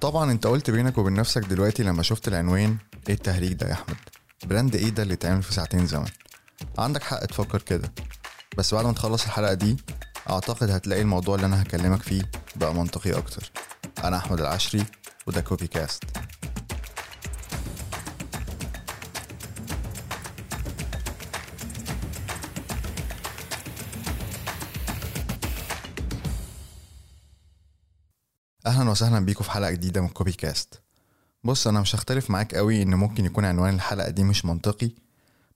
طبعا 0.00 0.32
انت 0.32 0.46
قلت 0.46 0.70
بينك 0.70 0.98
وبين 0.98 1.14
نفسك 1.14 1.42
دلوقتي 1.42 1.82
لما 1.82 2.02
شفت 2.02 2.28
العنوان 2.28 2.76
إيه 3.08 3.14
التهريج 3.14 3.52
ده 3.52 3.66
يا 3.68 3.72
أحمد؟ 3.72 3.96
brand 4.44 4.74
إيه 4.76 4.88
ده 4.88 5.02
اللي 5.02 5.14
اتعمل 5.14 5.42
في 5.42 5.54
ساعتين 5.54 5.86
زمن؟ 5.86 6.06
عندك 6.78 7.02
حق 7.02 7.24
تفكر 7.24 7.62
كده. 7.62 7.92
بس 8.58 8.74
بعد 8.74 8.84
ما 8.86 8.92
تخلص 8.92 9.24
الحلقة 9.24 9.54
دي 9.54 9.76
أعتقد 10.30 10.70
هتلاقي 10.70 11.02
الموضوع 11.02 11.34
اللي 11.34 11.46
أنا 11.46 11.62
هكلمك 11.62 12.02
فيه 12.02 12.22
بقى 12.56 12.74
منطقي 12.74 13.12
أكتر. 13.18 13.50
أنا 14.04 14.16
أحمد 14.16 14.40
العشري 14.40 14.84
وده 15.26 15.40
كوبي 15.40 15.66
كاست 15.66 16.04
أهلا 28.70 28.90
وسهلا 28.90 29.24
بيكم 29.24 29.44
في 29.44 29.50
حلقة 29.50 29.70
جديدة 29.70 30.00
من 30.00 30.08
كوبي 30.08 30.32
كاست 30.32 30.80
بص 31.44 31.66
أنا 31.66 31.80
مش 31.80 31.94
هختلف 31.94 32.30
معاك 32.30 32.54
قوي 32.54 32.82
إن 32.82 32.94
ممكن 32.94 33.24
يكون 33.24 33.44
عنوان 33.44 33.74
الحلقة 33.74 34.10
دي 34.10 34.24
مش 34.24 34.44
منطقي 34.44 34.90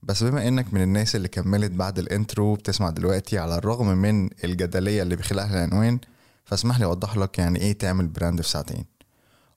بس 0.03 0.23
بما 0.23 0.47
إنك 0.47 0.73
من 0.73 0.81
الناس 0.81 1.15
اللي 1.15 1.27
كملت 1.27 1.71
بعد 1.71 1.99
ال 1.99 2.08
intro 2.08 2.55
بتسمع 2.55 2.89
دلوقتي 2.89 3.37
على 3.37 3.55
الرغم 3.57 3.87
من 3.87 4.29
الجدلية 4.43 5.01
اللي 5.03 5.15
بيخلقها 5.15 5.65
العنوان 5.65 5.99
فاسمح 6.45 6.79
لي 6.79 6.85
أوضح 6.85 7.17
لك 7.17 7.39
يعني 7.39 7.59
إيه 7.59 7.73
تعمل 7.77 8.07
brand 8.07 8.41
في 8.41 8.49
ساعتين. 8.49 8.85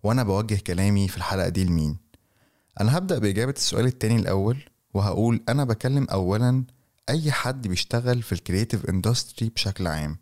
وأنا 0.02 0.22
بوجه 0.22 0.55
كلامي 0.66 1.09
في 1.09 1.16
الحلقة 1.16 1.48
دي 1.48 1.64
لمين؟ 1.64 1.97
أنا 2.80 2.98
هبدأ 2.98 3.19
بإجابة 3.19 3.55
السؤال 3.56 3.86
التاني 3.86 4.16
الأول 4.16 4.59
وهقول 4.95 5.42
أنا 5.48 5.64
بكلم 5.64 6.06
اولا 6.12 6.64
أي 7.09 7.33
حد 7.33 7.69
بيشتغل 7.69 8.22
في 8.22 8.33
ال 8.33 8.38
creative 8.38 8.87
industry 8.87 9.48
بشكل 9.48 9.86
عام. 9.86 10.16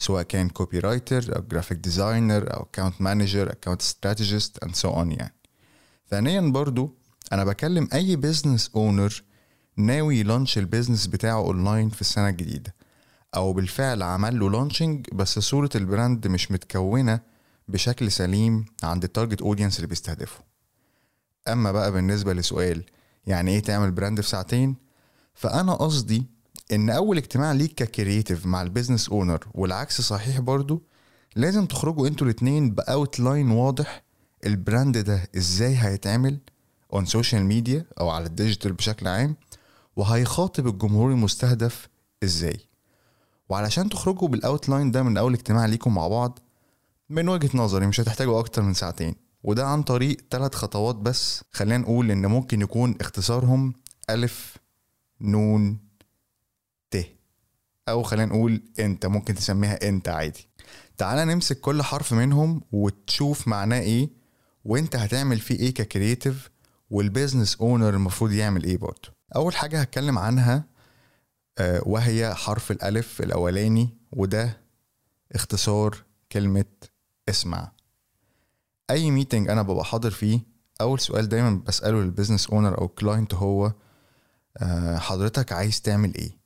سواء 0.00 0.22
كان 0.22 0.48
copywriter 0.48 1.36
أو 1.36 1.42
graphic 1.42 1.78
designer 1.78 2.54
أو 2.54 2.62
account 2.62 3.00
manager 3.00 3.52
account 3.52 3.80
strategist 3.80 4.58
and 4.64 4.74
so 4.74 4.90
on 4.90 5.12
يعني. 5.12 5.34
ثانيا 6.10 6.40
برضو 6.40 6.94
أنا 7.32 7.44
بكلم 7.44 7.88
أي 7.94 8.16
business 8.16 8.70
owner 8.76 9.22
ناوي 9.76 10.16
ي 10.20 10.25
launch 10.25 10.58
ال 10.58 10.63
business 10.63 11.06
بتاعه 11.06 11.38
اونلاين 11.38 11.88
في 11.88 12.00
السنة 12.00 12.28
الجديدة. 12.28 12.74
أو 13.36 13.52
بالفعل 13.52 14.02
عمل 14.02 14.38
له 14.40 14.50
launching 14.50 15.06
بس 15.12 15.38
صورة 15.38 15.70
ال 15.74 15.83
brand 15.83 16.26
مش 16.26 16.50
متكونة 16.50 17.20
بشكل 17.68 18.12
سليم 18.12 18.64
عند 18.82 19.04
ال 19.04 19.09
target 19.09 19.42
audience 19.42 19.76
اللي 19.76 19.86
بيستهدفه. 19.86 20.40
أما 21.48 21.72
بقى 21.72 21.92
بالنسبة 21.92 22.32
لسؤال 22.32 22.84
يعني 23.26 23.50
إيه 23.50 23.60
تعمل 23.60 23.90
brand 23.90 24.20
في 24.20 24.28
ساعتين؟ 24.28 24.76
فأنا 25.34 25.74
قصدي 25.74 26.26
إن 26.72 26.90
أول 26.90 27.16
اجتماع 27.16 27.52
ليك 27.52 27.74
ك 27.74 27.82
creative 27.82 28.46
مع 28.46 28.62
ال 28.62 28.67
business 28.67 29.08
owner 29.08 29.46
والعكس 29.54 30.00
صحيح 30.00 30.40
برضو 30.40 30.82
لازم 31.36 31.66
تخرجوا 31.66 32.08
أنتوا 32.08 32.26
الاتنين 32.26 32.70
ب 32.70 32.80
outline 32.80 33.50
واضح 33.50 34.02
ال 34.46 34.55
brand 34.55 34.98
ده 34.98 35.28
إزاي 35.36 35.76
هيتعمل 35.76 36.38
on 36.92 37.04
social 37.04 37.44
media 37.44 37.84
أو 38.00 38.08
على 38.10 38.26
ال 38.26 38.32
digital 38.32 38.72
بشكل 38.72 39.08
عام 39.08 39.36
وهيخاطب 39.96 40.66
الجمهور 40.66 41.10
المستهدف 41.10 41.88
إزاي. 42.24 42.60
وعلشان 43.48 43.88
تخرجوا 43.88 44.28
بال 44.28 44.42
outline 44.42 44.90
ده 44.90 45.02
من 45.02 45.16
أول 45.16 45.34
اجتماع 45.34 45.66
ليكم 45.66 45.94
مع 45.94 46.08
بعض 46.08 46.38
من 47.10 47.28
وجهة 47.28 47.50
نظري 47.54 47.86
مش 47.86 48.00
هتحتاجوا 48.00 48.38
أكتر 48.40 48.62
من 48.62 48.74
ساعتين. 48.74 49.14
وده 49.44 49.66
عن 49.66 49.82
طريق 49.82 50.16
ثلاث 50.30 50.54
خطوات 50.54 50.94
بس 50.96 51.44
خلينا 51.52 51.78
نقول 51.78 52.10
إن 52.10 52.26
ممكن 52.26 52.60
يكون 52.60 52.94
اختصارهم 53.00 53.74
ألف 54.10 54.56
نون 55.20 55.78
أو 57.88 58.02
خلينا 58.02 58.26
نقول 58.34 58.62
أنت 58.78 59.06
ممكن 59.06 59.34
تسميها 59.34 59.88
أنت 59.88 60.08
عادي. 60.08 60.48
تعالى 60.98 61.24
نمسك 61.34 61.60
كل 61.60 61.82
حرف 61.82 62.12
منهم 62.12 62.62
وتشوف 62.72 63.48
معناه 63.48 63.80
إيه 63.80 64.10
وأنت 64.64 64.96
هتعمل 64.96 65.38
فيه 65.38 65.58
إيه 65.58 65.74
ك 65.74 65.82
creative 65.82 66.50
وال 66.90 67.03
business 67.03 67.56
owner 67.56 67.94
المفروض 67.94 68.32
يعمل 68.32 68.64
إيه 68.64 68.76
برضه. 68.76 69.08
أول 69.36 69.54
حاجة 69.56 69.80
هتكلم 69.80 70.18
عنها 70.18 70.64
آه، 71.58 71.82
وهي 71.86 72.34
حرف 72.34 72.70
الألف 72.70 73.20
الأولاني 73.20 73.88
وده 74.12 74.60
اختصار 75.32 75.96
كلمة 76.32 76.64
اسمع. 77.28 77.72
أي 78.90 79.10
meeting 79.10 79.48
أنا 79.50 79.62
ببقى 79.62 79.84
حاضر 79.84 80.10
فيه 80.10 80.40
أول 80.80 81.00
سؤال 81.00 81.28
دايما 81.28 81.62
بسأله 81.66 82.00
لل 82.02 82.11
business 82.11 82.46
owner 82.50 82.78
أو 82.80 82.88
client 82.88 83.34
هو 83.34 83.72
آه، 84.56 84.98
حضرتك 84.98 85.52
عايز 85.52 85.80
تعمل 85.82 86.14
إيه؟ 86.14 86.39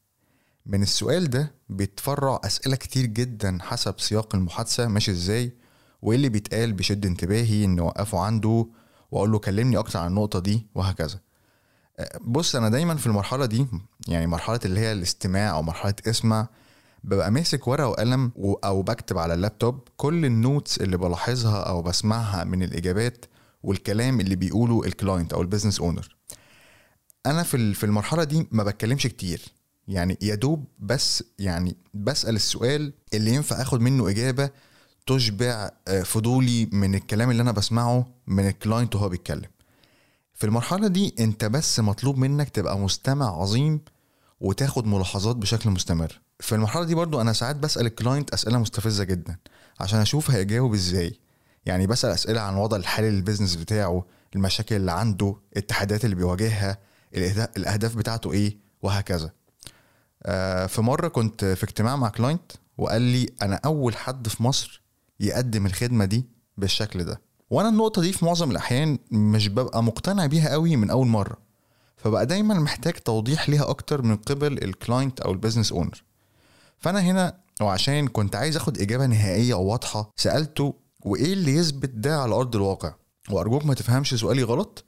من 0.67 0.83
السؤال 0.83 1.31
ده 1.31 1.55
بيتفرع 1.69 2.41
أسئلة 2.45 2.77
كتير 2.77 3.07
جدا 3.07 3.59
حسب 3.63 4.01
سياق 4.01 4.35
المحادثة 4.35 4.87
ماشي 4.89 5.11
إزاي 5.11 5.53
وايه 6.03 6.17
اللي 6.17 6.29
بيتقال 6.29 6.73
بيشد 6.73 7.07
انتباهي 7.07 7.65
ان 7.65 7.79
أوقفه 7.79 8.21
عنده 8.21 8.67
وأقول 9.11 9.33
له 9.33 9.39
كلمني 9.39 9.79
أكتر 9.79 9.99
عن 9.99 10.07
النقطة 10.07 10.39
دي 10.39 10.67
وهكذا. 10.75 11.21
آه، 11.99 12.19
بص 12.21 12.57
أنا 12.57 12.69
دايما 12.69 12.95
في 12.97 13.07
المرحلة 13.07 13.47
دي 13.47 13.67
يعني 14.09 14.27
مرحلة 14.27 14.61
اللي 14.65 14.81
هي 14.81 14.93
الاستماع 14.93 15.51
أو 15.51 15.63
مرحلة 15.63 15.95
اسمع 16.09 16.49
ببقى 17.05 17.31
ماسك 17.31 17.69
ورقة 17.69 17.89
وقلم 17.89 18.33
و- 18.37 18.53
أو 18.53 18.83
بكتب 18.83 19.19
على 19.19 19.35
اللابتوب 19.35 19.89
كل 19.97 20.25
ال 20.25 20.34
notes 20.34 20.79
اللي 20.79 20.97
بلاحظها 20.97 21.63
أو 21.63 21.83
بسمعها 21.83 22.45
من 22.45 22.63
الإجابات 22.63 23.25
والكلام 23.63 24.21
اللي 24.21 24.37
بيقوله 24.37 24.85
ال 24.87 24.94
client 24.94 25.33
أو 25.33 25.43
ال 25.43 25.47
business 25.47 25.81
owner 25.81 26.17
أنا 27.27 27.43
في 27.43 27.57
ال- 27.57 27.75
في 27.75 27.85
المرحلة 27.85 28.25
دي 28.25 28.49
ما 28.53 28.63
بتكلمش 28.65 29.07
كتير. 29.07 29.43
يعني 29.89 30.19
يا 30.23 30.35
دوب 30.35 30.65
بس 30.79 31.25
يعني 31.39 31.77
بسأل 31.95 32.37
السؤال 32.37 32.93
اللي 33.15 33.35
ينفع 33.35 33.63
آخد 33.63 33.81
منه 33.81 34.09
إجابة 34.09 34.51
تشبع 35.07 35.71
آه، 35.89 36.03
فضولي 36.03 36.69
من 36.73 36.95
الكلام 36.95 37.31
اللي 37.31 37.43
أنا 37.43 37.53
بسمعه 37.53 38.07
من 38.27 38.49
ال 38.49 38.56
client 38.56 38.95
وهو 38.97 39.09
بيتكلم. 39.09 39.51
في 40.35 40.47
المرحلة 40.47 40.89
دي 40.89 41.15
أنت 41.21 41.45
بس 41.45 41.81
مطلوب 41.81 42.19
منك 42.19 42.49
تبقى 42.49 42.79
مستمع 42.79 43.41
عظيم 43.41 43.81
وتاخد 44.41 44.87
ملاحظات 44.87 45.37
بشكل 45.37 45.71
مستمر. 45.71 46.21
في 46.41 46.55
المرحلة 46.55 46.85
دي 46.85 46.95
برضو 46.95 47.21
أنا 47.21 47.33
ساعات 47.33 47.57
بسأل 47.57 47.87
ال 47.87 47.93
client 47.93 48.31
أسئلة 48.31 48.59
مستفزة 48.59 49.05
جدا 49.05 49.37
عشان 49.81 49.99
أشوف 49.99 50.31
هيجاوب 50.31 50.75
إزاي. 50.75 51.19
يعني 51.67 51.87
بسأل 51.87 52.11
أسئلة 52.11 52.41
عن 52.41 52.57
وضع 52.57 52.77
الحالي 52.77 53.11
لل 53.11 53.20
business 53.20 53.55
بتاعه 53.55 54.05
المشاكل 54.37 54.77
اللي 54.77 54.93
عنده 54.93 55.37
التحديات 55.57 56.05
اللي 56.05 56.17
بيواجهها 56.17 56.79
الأهداف 57.57 57.97
بتاعته 57.97 58.33
إيه 58.33 58.57
وهكذا. 58.83 59.31
في 60.69 60.75
مرة 60.79 61.09
كنت 61.09 61.45
في 61.45 61.65
اجتماع 61.65 61.97
مع 61.97 62.09
client 62.09 62.53
وقال 62.79 63.03
لي 63.03 63.29
أنا 63.43 63.61
أول 63.65 63.97
حد 63.97 64.29
في 64.29 64.43
مصر 64.43 64.83
يقدم 65.21 65.67
الخدمة 65.67 66.05
دي 66.05 66.25
بالشكل 66.57 67.05
ده. 67.05 67.21
وأنا 67.51 67.69
النقطة 67.69 68.03
دي 68.03 68.13
في 68.13 68.25
معظم 68.25 68.51
الأحيان 68.51 68.99
مش 69.11 69.49
ببقى 69.49 69.83
مقتنع 69.83 70.27
بيها 70.27 70.51
قوي 70.51 70.77
من 70.77 70.91
أول 70.91 71.07
مرة. 71.07 71.37
فبقى 71.97 72.27
دايما 72.27 72.55
محتاج 72.55 72.93
توضيح 72.93 73.49
ليها 73.49 73.71
أكتر 73.71 74.03
من 74.03 74.17
قبل 74.17 74.65
ال 74.65 74.73
client 74.73 75.21
أو 75.21 75.33
ال 75.33 75.37
business 75.37 75.73
owner. 75.73 76.03
فأنا 76.79 77.01
هنا 77.01 77.37
وعشان 77.61 78.09
كنت 78.09 78.37
عايز 78.37 78.57
أخد 78.57 78.79
إجابة 78.79 79.07
نهائية 79.07 79.55
وواضحة 79.55 80.11
سألته 80.17 80.75
وإيه 81.01 81.33
اللي 81.33 81.55
يثبت 81.57 81.91
ده 81.91 82.21
على 82.23 82.35
أرض 82.35 82.57
الواقع؟ 82.57 82.95
وأرجوك 83.31 83.65
ما 83.65 83.75
تفهمش 83.75 84.15
سؤالي 84.15 84.43
غلط 84.43 84.85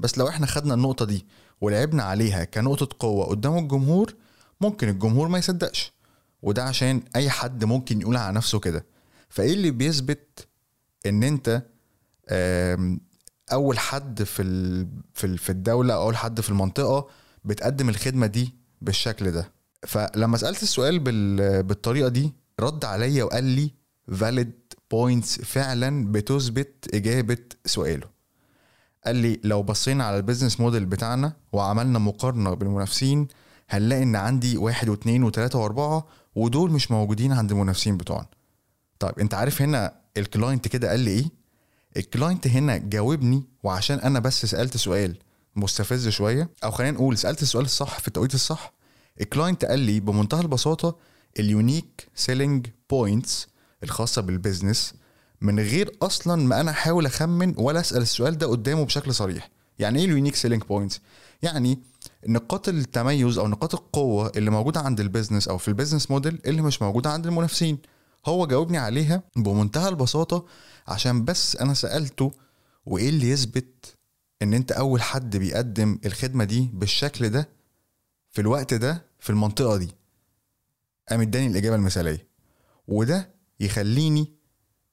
بس 0.00 0.18
لو 0.18 0.28
إحنا 0.28 0.46
خدنا 0.46 0.74
النقطة 0.74 1.04
دي 1.04 1.26
ولعبنا 1.60 2.02
عليها 2.02 2.44
كنقطة 2.44 2.88
قوة 2.98 3.26
قدام 3.26 3.58
الجمهور 3.58 4.14
ممكن 4.60 4.88
الجمهور 4.88 5.28
ما 5.28 5.38
يصدقش. 5.38 5.92
وده 6.42 6.64
عشان 6.64 7.02
أي 7.16 7.30
حد 7.30 7.64
ممكن 7.64 8.00
يقول 8.00 8.16
على 8.16 8.36
نفسه 8.36 8.58
كده. 8.60 8.86
فإيه 9.28 9.52
اللي 9.54 9.70
بيثبت 9.70 10.48
إن 11.06 11.22
أنت 11.22 11.62
أول 13.52 13.78
حد 13.78 14.22
في 14.22 14.42
في 15.14 15.24
ال- 15.26 15.38
في 15.38 15.50
الدولة 15.50 15.94
أو 15.94 16.02
أول 16.02 16.16
حد 16.16 16.40
في 16.40 16.50
المنطقة 16.50 17.08
بتقدم 17.44 17.88
الخدمة 17.88 18.26
دي 18.26 18.54
بالشكل 18.82 19.30
ده؟ 19.30 19.52
فلما 19.86 20.36
سألت 20.36 20.62
السؤال 20.62 20.98
بال- 20.98 21.62
بالطريقة 21.62 22.08
دي 22.08 22.32
رد 22.60 22.84
عليا 22.84 23.24
وقال 23.24 23.44
لي 23.44 23.70
valid 24.10 24.76
points 24.94 25.44
فعلا 25.44 26.12
بتثبت 26.12 26.94
إجابة 26.94 27.38
سؤاله. 27.66 28.06
قال 29.06 29.16
لي 29.16 29.40
لو 29.44 29.62
بصينا 29.62 30.04
على 30.04 30.16
ال 30.16 30.21
business 30.21 30.60
model 30.60 30.86
بتاعنا 30.86 31.32
وعملنا 31.52 31.98
مقارنة 31.98 32.54
بالمنافسين 32.54 33.28
هنلاقي 33.70 34.02
إن 34.02 34.16
عندي 34.16 34.56
واحد 34.56 34.88
واثنين 34.88 35.24
وثلاثه 35.24 35.58
وأربعة 35.58 36.06
ودول 36.34 36.70
مش 36.70 36.90
موجودين 36.90 37.32
عند 37.32 37.50
المنافسين 37.52 37.96
بتوعنا. 37.96 38.26
طيب 38.98 39.18
أنت 39.18 39.34
عارف 39.34 39.62
هنا 39.62 39.92
ال 40.16 40.23
client 40.23 40.68
كده 40.68 40.90
قال 40.90 41.00
لي 41.00 41.10
إيه؟ 41.10 41.24
ال 41.96 42.03
client 42.03 42.46
هنا 42.46 42.76
جاوبني 42.76 43.42
وعشان 43.62 43.98
أنا 43.98 44.18
بس 44.18 44.46
سألت 44.46 44.76
سؤال 44.76 45.16
مستفز 45.56 46.08
شوية 46.08 46.50
أو 46.64 46.70
خلينا 46.70 46.92
نقول 46.92 47.18
سألت 47.18 47.42
السؤال 47.42 47.64
الصح 47.64 47.98
في 48.00 48.08
التوقيت 48.08 48.34
الصح. 48.34 48.72
ال 49.20 49.26
client 49.26 49.64
قال 49.64 49.78
لي 49.78 50.00
بمنتهى 50.00 50.40
البساطة 50.40 50.96
ال 51.38 51.48
unique 51.48 52.08
selling 52.14 52.66
points 52.90 53.48
الخاصة 53.82 54.22
بال 54.22 54.36
business 54.36 54.94
من 55.40 55.60
غير 55.60 55.92
أصلا 56.02 56.42
ما 56.42 56.60
أنا 56.60 56.70
أحاول 56.70 57.06
أخمن 57.06 57.54
ولا 57.58 57.80
أسأل 57.80 58.02
السؤال 58.02 58.38
ده 58.38 58.46
قدامه 58.46 58.84
بشكل 58.84 59.14
صريح. 59.14 59.50
يعني 59.78 59.98
إيه 59.98 60.04
ال 60.04 60.08
unique 60.08 60.34
selling 60.34 60.62
points 60.62 61.00
يعني 61.42 61.78
نقاط 62.28 62.68
التميز 62.68 63.38
أو 63.38 63.48
نقاط 63.48 63.74
القوة 63.74 64.32
اللي 64.36 64.50
موجودة 64.50 64.80
عند 64.80 65.00
ال 65.00 65.05
business 65.05 65.48
أو 65.48 65.58
في 65.58 65.68
ال 65.68 65.73
business 65.73 66.10
model 66.10 66.38
اللي 66.46 66.62
مش 66.62 66.82
موجودة 66.82 67.10
عند 67.10 67.26
المنافسين. 67.26 67.78
هو 68.26 68.46
جاوبني 68.46 68.78
عليها 68.78 69.22
بمنتهى 69.36 69.88
البساطة 69.88 70.46
عشان 70.88 71.24
بس 71.24 71.56
أنا 71.56 71.74
سألته 71.74 72.32
وإيه 72.86 73.08
اللي 73.08 73.30
يثبت 73.30 73.94
إن 74.42 74.54
أنت 74.54 74.72
أول 74.72 75.02
حد 75.02 75.36
بيقدم 75.36 75.98
الخدمة 76.06 76.44
دي 76.44 76.70
بالشكل 76.74 77.28
ده 77.28 77.48
في 78.30 78.40
الوقت 78.40 78.74
ده 78.74 79.04
في 79.18 79.30
المنطقة 79.30 79.76
دي. 79.76 79.88
قام 81.10 81.20
إداني 81.20 81.46
الإجابة 81.46 81.76
المثالية. 81.76 82.26
وده 82.88 83.30
يخليني 83.60 84.32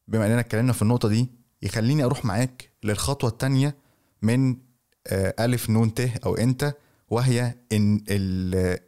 بما 0.07 0.25
إننا 0.25 0.39
اتكلمنا 0.39 0.73
في 0.73 0.81
النقطة 0.81 1.09
دي 1.09 1.29
يخليني 1.61 2.03
أروح 2.03 2.25
معاك 2.25 2.69
للخطوة 2.83 3.29
الثانية 3.29 3.75
من 4.21 4.57
آه، 5.07 5.33
ألف 5.45 5.69
نون 5.69 5.93
ت 5.93 5.99
أو 6.25 6.35
إنت 6.35 6.73
وهي 7.09 7.55
إن 7.71 8.03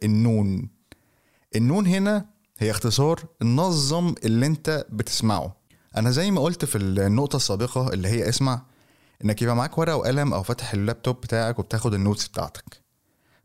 النون. 0.02 0.68
النون 1.56 1.86
هنا 1.86 2.26
هي 2.58 2.70
اختصار 2.70 3.24
نظم 3.42 4.14
اللي 4.24 4.46
أنت 4.46 4.86
بتسمعه. 4.90 5.56
أنا 5.96 6.10
زي 6.10 6.30
ما 6.30 6.40
قلت 6.40 6.64
في 6.64 6.78
النقطة 6.78 7.36
السابقة 7.36 7.92
اللي 7.92 8.08
هي 8.08 8.28
اسمع 8.28 8.62
إنك 9.24 9.42
يبقى 9.42 9.56
معاك 9.56 9.78
ورقة 9.78 9.96
وقلم 9.96 10.34
أو 10.34 10.42
فاتح 10.42 10.72
اللابتوب 10.72 11.20
بتاعك 11.20 11.58
وبتاخد 11.58 11.94
ال 11.94 12.00
notes 12.00 12.28
بتاعتك. 12.28 12.80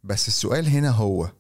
بس 0.03 0.27
السؤال 0.27 0.67
هنا 0.67 0.89
هو 0.89 1.31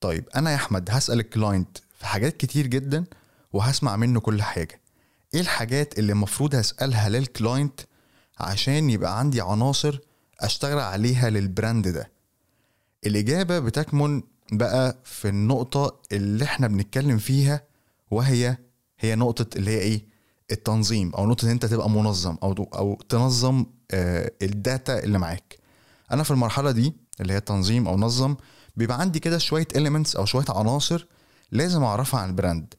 طيب 0.00 0.28
أنا 0.36 0.50
يا 0.50 0.56
أحمد 0.56 0.88
هسأل 0.90 1.20
ال 1.20 1.28
client 1.28 1.78
في 1.98 2.06
حاجات 2.06 2.36
كتير 2.36 2.66
جدا 2.66 3.04
وهسمع 3.52 3.96
منه 3.96 4.20
كل 4.20 4.42
حاجة. 4.42 4.80
إيه 5.34 5.40
الحاجات 5.40 5.98
اللي 5.98 6.12
المفروض 6.12 6.54
هسألها 6.54 7.08
لل 7.08 7.26
client 7.26 7.80
عشان 8.38 8.90
يبقى 8.90 9.18
عندي 9.18 9.40
عناصر 9.40 9.98
أشتغل 10.40 10.78
عليها 10.78 11.30
لل 11.30 11.47
brand 11.47 11.88
ده؟ 11.88 12.10
الإجابة 13.06 13.58
بتكمن 13.58 14.22
بقى 14.52 14.96
في 15.04 15.28
النقطة 15.28 16.00
اللي 16.12 16.44
إحنا 16.44 16.66
بنتكلم 16.66 17.18
فيها 17.18 17.62
وهي 18.10 18.56
هي 18.98 19.14
نقطة 19.14 19.58
اللي 19.58 19.70
هي 19.70 19.78
إيه؟ 19.78 20.06
التنظيم 20.50 21.14
أو 21.14 21.26
نقطة 21.26 21.44
إن 21.44 21.50
أنت 21.50 21.66
تبقى 21.66 21.90
منظم 21.90 22.36
أو 22.42 22.52
أو 22.74 22.98
تنظم 23.08 23.66
آه 23.90 24.32
ال 24.42 24.54
data 24.54 25.04
اللي 25.04 25.18
معاك. 25.18 25.58
أنا 26.12 26.22
في 26.22 26.30
المرحلة 26.30 26.70
دي 26.70 26.94
اللي 27.20 27.32
هي 27.32 27.36
التنظيم 27.36 27.88
أو 27.88 27.96
نظم 27.96 28.36
بيبقى 28.76 29.00
عندي 29.00 29.20
كده 29.20 29.38
شوية 29.38 29.68
elements 29.76 30.16
أو 30.16 30.24
شوية 30.24 30.44
عناصر 30.48 31.06
لازم 31.52 31.82
أعرفها 31.82 32.20
عن 32.20 32.28
ال 32.28 32.36
brand 32.36 32.74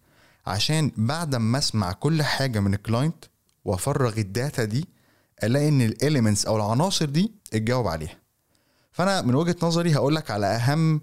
عشان 0.48 0.92
بعد 0.98 1.36
ما 1.36 1.58
أسمع 1.58 1.92
كل 1.92 2.24
حاجة 2.24 2.60
من 2.60 2.74
ال 2.74 2.81
client 2.81 3.26
وأفرغ 3.66 4.18
ال 4.18 4.27
data 4.27 4.64
دي 4.64 4.86
ألاقي 5.44 5.68
إن 5.70 5.82
ال 5.82 5.89
elements 5.89 6.46
أو 6.46 6.56
العناصر 6.58 7.06
دي 7.06 7.32
اتجاوب 7.54 7.88
عليها. 7.88 8.18
فأنا 9.00 9.22
من 9.22 9.36
وجهة 9.36 9.56
نظري 9.64 9.96
هقول 9.96 10.16
لك 10.16 10.32
على 10.32 10.46
أهم 10.46 11.02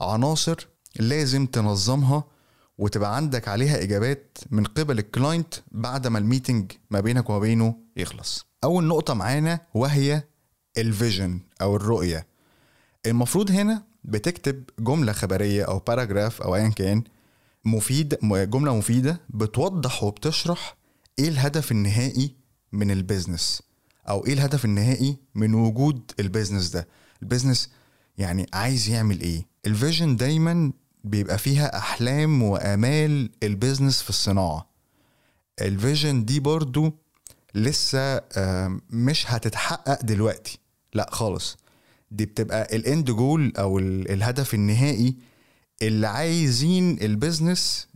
عناصر 0.00 0.68
لازم 0.96 1.46
تنظمها 1.46 2.24
وتبقى 2.78 3.16
عندك 3.16 3.48
عليها 3.48 3.82
إجابات 3.82 4.38
من 4.50 4.64
قبل 4.64 4.98
ال 4.98 5.06
client 5.06 5.54
بعد 5.72 6.06
ما 6.06 6.18
ال 6.18 6.25
meeting 6.25 6.72
ما 6.90 7.00
بينك 7.00 7.30
وما 7.30 7.38
بينه 7.38 7.74
يخلص. 7.96 8.46
أول 8.64 8.84
نقطة 8.84 9.14
معانا 9.14 9.60
وهي 9.74 10.22
ال 10.78 10.87
vision 10.87 11.40
أو 11.62 11.76
الرؤية. 11.76 12.26
المفروض 13.06 13.50
هنا 13.50 13.82
بتكتب 14.04 14.64
جملة 14.78 15.12
خبرية 15.12 15.64
أو 15.64 15.78
paragraph 15.78 16.42
أو 16.42 16.56
ايا 16.56 16.68
كان 16.68 17.02
مفيد 17.64 18.18
جملة 18.22 18.76
مفيدة 18.76 19.20
بتوضح 19.30 20.04
وبتشرح 20.04 20.76
إيه 21.18 21.28
الهدف 21.28 21.72
النهائي 21.72 22.34
من 22.72 22.90
ال 22.90 22.98
business 22.98 23.62
أو 24.08 24.26
إيه 24.26 24.32
الهدف 24.32 24.64
النهائي 24.64 25.16
من 25.34 25.54
وجود 25.54 26.12
ال 26.20 26.26
business 26.26 26.70
ده. 26.70 26.88
ال 27.24 27.29
business 27.29 27.70
يعني 28.18 28.46
عايز 28.52 28.88
يعمل 28.88 29.20
إيه. 29.20 29.46
ال 29.66 29.73
vision 29.73 30.16
دايما 30.16 30.72
بيبقى 31.04 31.38
فيها 31.38 31.78
أحلام 31.78 32.42
وآمال 32.42 33.30
ال 33.42 33.49
business 33.49 34.02
في 34.02 34.10
الصناعة. 34.10 34.70
ال 35.60 35.69
vision 35.69 36.24
دي 36.24 36.40
برضو 36.40 36.92
لسه 37.54 38.20
مش 38.90 39.24
هتتحقق 39.30 40.02
دلوقتي. 40.02 40.58
لا 40.94 41.08
خالص. 41.12 41.56
دي 42.10 42.26
بتبقى 42.26 42.76
ال 42.76 42.85
end 42.85 43.10
goal 43.10 43.52
أو 43.58 43.78
الهدف 43.78 44.54
النهائي 44.54 45.16
اللي 45.82 46.06
عايزين 46.06 47.02
ال 47.02 47.12
business 47.12 47.88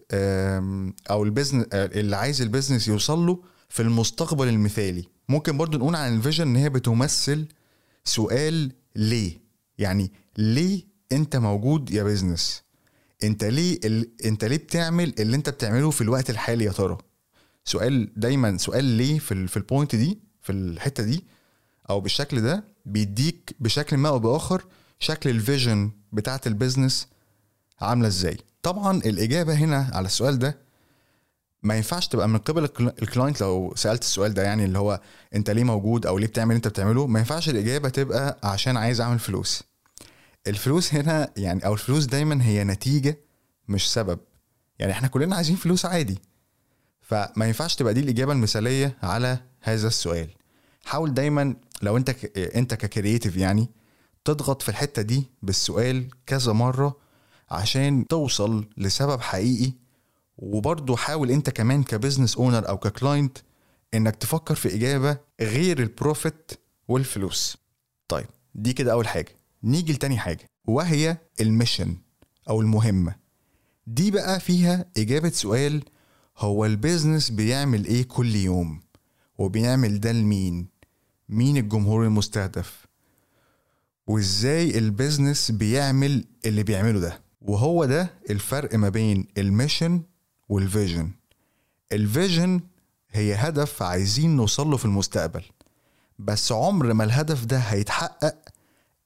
أو 1.10 1.24
ال 1.25 1.29
business 1.29 1.66
اللي 1.72 2.16
عايز 2.16 2.42
ال 2.43 2.48
business 2.48 2.88
يوصل 2.88 3.26
له 3.26 3.42
في 3.69 3.82
المستقبل 3.82 4.48
المثالي. 4.48 5.04
ممكن 5.28 5.56
برضو 5.58 5.78
نقول 5.78 5.96
عن 5.96 6.16
ال 6.16 6.21
vision 6.21 6.49
إن 6.48 6.56
هي 6.56 6.69
بتمثل 6.69 7.46
سؤال 8.04 8.72
ليه؟ 8.98 9.40
يعني 9.78 10.12
ليه 10.38 10.82
انت 11.12 11.36
موجود 11.36 11.90
يا 11.90 12.02
business 12.02 12.62
انت 13.24 13.44
ليه. 13.44 13.80
انت 14.24 14.44
ليه 14.44 14.56
بتعمل 14.56 15.14
اللي 15.18 15.36
انت 15.36 15.48
بتعمله 15.50 15.90
في 15.90 16.00
الوقت 16.00 16.30
الحالي 16.30 16.64
يا 16.64 16.72
ترى؟ 16.72 16.98
سؤال 17.64 18.12
دايما 18.16 18.56
سؤال 18.58 18.84
ليه 18.84 19.18
في 19.18 19.32
ال... 19.32 19.48
في 19.48 19.56
ال 19.56 19.63
point 19.63 19.96
دي 19.96 20.18
في 20.42 20.52
الحتة 20.52 21.02
دي 21.02 21.24
أو 21.90 22.00
بالشكل 22.00 22.40
ده 22.40 22.64
بيديك 22.86 23.56
بشكل 23.60 23.96
ما 23.96 24.08
أو 24.08 24.18
بآخر 24.18 24.64
شكل 24.98 25.30
ال 25.31 25.39
vision 25.39 25.90
بتاعت 26.12 26.46
ال 26.46 26.53
business 26.53 27.08
عاملة 27.80 28.08
إزاي؟ 28.08 28.36
طبعا 28.62 28.96
الإجابة 28.98 29.54
هنا 29.54 29.90
على 29.92 30.06
السؤال 30.06 30.38
ده 30.38 30.58
ما 31.62 31.76
ينفعش 31.76 32.08
تبقى 32.08 32.28
من 32.28 32.38
قبل 32.38 32.64
ال 33.02 33.08
client 33.08 33.40
لو 33.40 33.72
سألت 33.76 34.02
السؤال 34.02 34.34
ده 34.34 34.43
يعني 34.43 34.64
اللي 34.64 34.78
هو 34.78 35.00
أنت 35.34 35.50
ليه 35.50 35.64
موجود 35.64 36.06
أو 36.06 36.19
ليه 36.19 36.26
بتعمل 36.26 36.55
أنت 36.55 36.69
بتعمله 36.69 37.06
ما 37.06 37.19
ينفعش 37.19 37.49
الإجابة 37.49 37.88
تبقى 37.88 38.38
عشان 38.44 38.76
عايز 38.76 39.00
أعمل 39.00 39.19
فلوس. 39.19 39.62
الفلوس 40.46 40.94
هنا 40.94 41.31
يعني 41.37 41.66
أو 41.66 41.72
الفلوس 41.72 42.05
دايما 42.05 42.44
هي 42.44 42.64
نتيجة 42.64 43.19
مش 43.69 43.93
سبب. 43.93 44.19
يعني 44.78 44.93
إحنا 44.93 45.08
كلنا 45.08 45.37
عايزين 45.37 45.56
فلوس 45.56 45.87
عادي. 45.87 46.19
فما 47.00 47.46
ينفعش 47.46 47.75
تبقى 47.75 47.94
دي 47.94 48.00
الإجابة 48.00 48.32
المثالية 48.32 48.96
على 49.02 49.38
هذا 49.60 49.87
السؤال. 49.87 50.28
حاول 50.84 51.14
دايما 51.14 51.56
لو 51.82 51.96
أنت 51.96 52.10
ك... 52.10 52.38
أنت 52.38 52.75
ك 52.75 52.81
creative 52.81 53.37
يعني 53.37 53.69
تضغط 54.25 54.62
في 54.62 54.69
الحتة 54.69 55.02
دي 55.02 55.31
بالسؤال 55.43 56.08
كذا 56.26 56.52
مرة 56.52 56.96
عشان 57.50 58.06
توصل 58.06 58.69
لسبب 58.76 59.20
حقيقي 59.20 59.72
وبرضه 60.38 60.96
حاول 60.96 61.31
انت 61.31 61.50
كمان 61.50 61.82
ك 61.82 61.88
business 61.88 62.37
owner 62.37 62.69
أو 62.69 62.79
ك 62.78 62.87
client 62.87 63.38
انك 63.94 64.17
تفكر 64.17 64.55
في 64.55 64.75
اجابة 64.75 65.19
غير 65.40 65.79
ال 65.82 65.93
profit 65.93 66.52
والفلوس. 66.88 67.56
طيب 68.08 68.26
دي 68.55 68.73
كده 68.73 68.93
أول 68.93 69.08
حاجة. 69.08 69.32
نيجي 69.64 69.93
لتاني 69.93 70.19
حاجة 70.19 70.50
وهي 70.67 71.19
ال 71.40 71.47
mission 71.47 71.96
أو 72.49 72.61
المهمة. 72.61 73.14
دي 73.87 74.11
بقى 74.11 74.40
فيها 74.40 74.85
إجابة 74.96 75.29
سؤال 75.31 75.82
هو 76.38 76.64
ال 76.64 76.72
business 76.72 77.31
بيعمل 77.31 77.84
إيه 77.84 78.02
كل 78.02 78.34
يوم؟ 78.37 78.81
وبيعمل 79.38 80.00
ده 80.00 80.12
لمين؟ 80.12 80.67
مين 81.29 81.56
الجمهور 81.56 82.05
المستهدف؟ 82.05 82.86
وإزاي 84.06 84.79
ال 84.79 84.86
business 84.86 85.50
بيعمل 85.51 86.24
اللي 86.46 86.62
بيعمله 86.62 87.01
ده؟ 87.01 87.20
وهو 87.41 87.84
ده 87.84 88.10
الفرق 88.31 88.74
ما 88.74 88.89
بين 88.89 89.27
ال 89.38 89.46
mission 89.46 90.03
وال 90.48 90.62
vision. 90.62 91.10
ال 91.93 92.02
vision 92.02 92.60
هي 93.10 93.34
هدف 93.34 93.82
عايزين 93.82 94.36
نوصل 94.36 94.70
له 94.70 94.76
في 94.76 94.84
المستقبل. 94.84 95.43
بس 96.19 96.52
عمر 96.52 96.93
ما 96.93 97.05
الهدف 97.05 97.44
ده 97.44 97.58
هيتحقق 97.58 98.34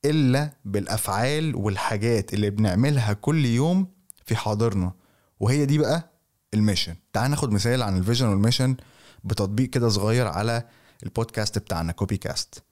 إلا 0.04 0.50
بالأفعال 0.64 1.56
والحاجات 1.56 2.34
اللي 2.34 2.50
بنعملها 2.50 3.12
كل 3.12 3.44
يوم 3.44 3.86
في 4.26 4.36
حاضرنا. 4.36 4.92
وهي 5.40 5.66
دي 5.66 5.78
بقى 5.78 6.10
ال 6.54 6.59
mission. 6.59 6.94
تعال 7.12 7.30
ناخد 7.30 7.52
مثال 7.52 7.82
عن 7.82 7.96
ال 7.98 8.02
vision 8.02 8.26
وال 8.26 8.38
mission 8.38 8.76
بتطبيق 9.24 9.70
كده 9.70 9.88
صغير 9.88 10.26
على 10.26 10.62
البودكاست 11.02 11.58
بتاعنا 11.58 11.92
كوبي 11.92 12.16
كاست 12.16 12.62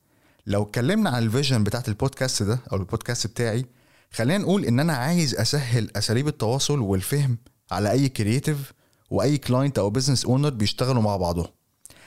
لو 0.46 0.62
اتكلمنا 0.62 1.10
عن 1.10 1.22
ال 1.22 1.28
vision 1.28 1.64
بتاعت 1.64 1.88
البودكاست 1.88 2.42
ده 2.42 2.58
أو 2.72 2.76
البودكاست 2.76 3.26
بتاعي 3.26 3.66
خلينا 4.12 4.38
نقول 4.38 4.64
إن 4.64 4.80
أنا 4.80 4.92
عايز 4.92 5.34
أسهل 5.34 5.90
أساليب 5.96 6.28
التواصل 6.28 6.78
والفهم 6.80 7.38
على 7.70 7.90
أي 7.90 8.08
creative 8.08 8.72
واي 9.10 9.38
client 9.38 9.78
أو 9.78 9.90
business 9.90 10.24
owner 10.24 10.50
بيشتغلوا 10.50 11.02
مع 11.02 11.16
بعضهم. 11.16 11.46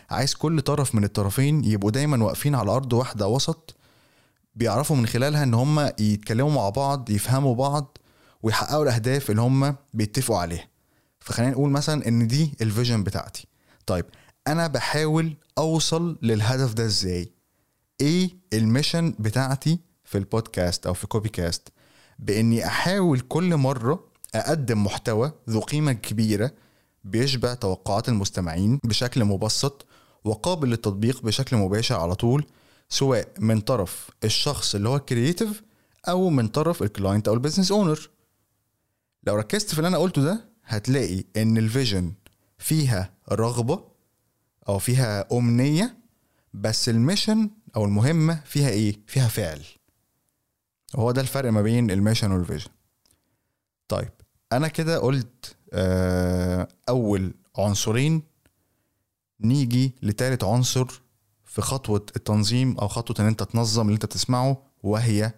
عايز 0.10 0.34
كل 0.34 0.62
طرف 0.62 0.96
من 0.96 1.04
الطرفين 1.04 1.64
يبقوا 1.64 1.92
دايما 1.92 2.24
واقفين 2.24 2.56
على 2.56 2.72
أرض 2.72 2.94
واحدة 2.94 3.28
وسط 3.28 3.76
بيعرفوا 4.56 4.96
من 4.96 5.08
خلالها 5.08 5.44
إن 5.44 5.54
هم 5.54 5.80
يتكلموا 6.00 6.52
مع 6.52 6.70
بعض 6.70 7.10
يفهموا 7.10 7.56
بعض 7.56 7.98
ويحققوا 8.44 8.84
الأهداف 8.84 9.30
اللي 9.32 9.42
هم 9.42 9.76
بيتفقوا 9.94 10.38
عليها. 10.38 10.68
فخلينا 11.20 11.52
نقول 11.52 11.70
مثلا 11.70 12.08
إن 12.08 12.28
دي 12.28 12.54
ال 12.62 12.68
vision 12.68 13.04
بتاعتي. 13.04 13.48
طيب 13.86 14.06
أنا 14.48 14.68
بحاول 14.68 15.38
أوصل 15.58 16.20
للهدف 16.22 16.74
ده 16.74 16.86
إزاي؟ 16.86 17.32
إيه 18.02 18.30
ال 18.54 18.61
mission 18.62 19.16
بتاعتي 19.20 19.80
في 20.04 20.18
البودكاست 20.18 20.88
أو 20.88 20.94
في 20.94 21.08
كوبي 21.08 21.30
كاست 21.30 21.70
بإني 22.20 22.66
أحاول 22.68 23.20
كل 23.20 23.58
مرة 23.58 24.13
أقدم 24.36 24.84
محتوى 24.84 25.32
ذو 25.50 25.60
قيمة 25.60 25.94
كبيرة 25.94 26.52
بيشبع 27.04 27.54
توقعات 27.54 28.10
المستمعين 28.10 28.80
بشكل 28.84 29.26
مبسط 29.26 29.86
وقابل 30.24 30.70
للتطبيق 30.70 31.22
بشكل 31.22 31.58
مباشر 31.58 31.96
على 31.96 32.16
طول 32.16 32.46
سواء 32.90 33.28
من 33.40 33.62
طرف 33.62 34.10
الشخص 34.24 34.76
اللي 34.76 34.90
هو 34.90 34.96
ال 34.96 35.03
creative 35.03 35.64
أو 36.10 36.30
من 36.30 36.48
طرف 36.48 36.84
ال 36.84 36.90
client 36.90 37.28
أو 37.28 37.34
ال 37.34 37.38
business 37.38 37.72
owner 37.72 38.10
لو 39.24 39.36
ركزت 39.36 39.70
في 39.72 39.78
اللي 39.78 39.88
أنا 39.88 39.98
قلته 39.98 40.22
ده 40.24 40.50
هتلاقي 40.66 41.24
إن 41.38 41.58
ال 41.58 41.66
vision 41.66 42.14
فيها 42.58 43.14
رغبة 43.32 43.84
أو 44.70 44.80
فيها 44.80 45.28
أمنية 45.32 45.98
بس 46.54 46.90
ال 46.90 46.97
mission 46.97 47.50
أو 47.76 47.86
المهمة 47.86 48.42
فيها 48.46 48.70
إيه؟ 48.70 49.00
فيها 49.08 49.28
فعل. 49.28 49.62
هو 50.96 51.12
ده 51.12 51.22
الفرق 51.22 51.52
ما 51.52 51.62
بين 51.62 51.92
ال 51.92 51.97
mission 51.97 52.32
وال 52.32 52.41
vision 52.41 52.70
طيب 53.88 54.10
أنا 54.58 54.68
كده 54.68 55.00
قلت 55.00 55.56
آه، 55.74 56.68
أول 56.90 57.34
عنصرين 57.58 58.24
نيجي 59.42 59.96
لتالت 60.02 60.44
عنصر 60.44 61.02
في 61.46 61.62
خطوة 61.62 62.06
التنظيم 62.16 62.78
أو 62.78 62.88
خطوة 62.88 63.16
إن 63.20 63.26
أنت 63.26 63.44
تنظم 63.44 63.82
اللي 63.82 63.94
أنت 63.94 64.06
بتسمعه 64.06 64.62
وهي 64.84 65.34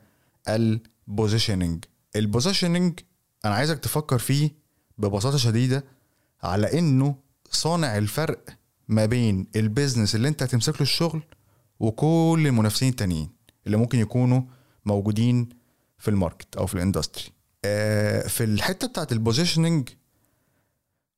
ال 0.49 0.60
positioning 0.60 1.85
ال 2.15 2.22
positioning 2.22 2.99
أنا 3.45 3.55
عايزك 3.55 3.79
تفكر 3.79 4.17
فيه 4.19 4.51
ببساطة 4.97 5.37
شديدة 5.37 5.83
على 6.43 6.79
إنه 6.79 7.15
صانع 7.51 7.97
الفرق 7.97 8.39
ما 8.87 9.05
بين 9.05 9.47
ال 9.55 9.62
business 9.62 10.15
اللي 10.15 10.27
أنت 10.27 10.43
هتمسك 10.43 10.73
له 10.73 10.81
الشغل 10.81 11.23
وكل 11.79 12.43
المنافسين 12.45 12.89
التانيين 12.89 13.29
اللي 13.65 13.77
ممكن 13.77 13.99
يكونوا 13.99 14.41
موجودين 14.85 15.49
في 15.97 16.07
ال 16.07 16.14
market 16.14 16.55
أو 16.55 16.65
في 16.65 16.73
ال 16.75 16.82
industry 16.82 17.34
في 18.27 18.43
الحتة 18.43 18.87
بتاعت 18.87 19.11
ال 19.11 19.18
positioning 19.18 19.89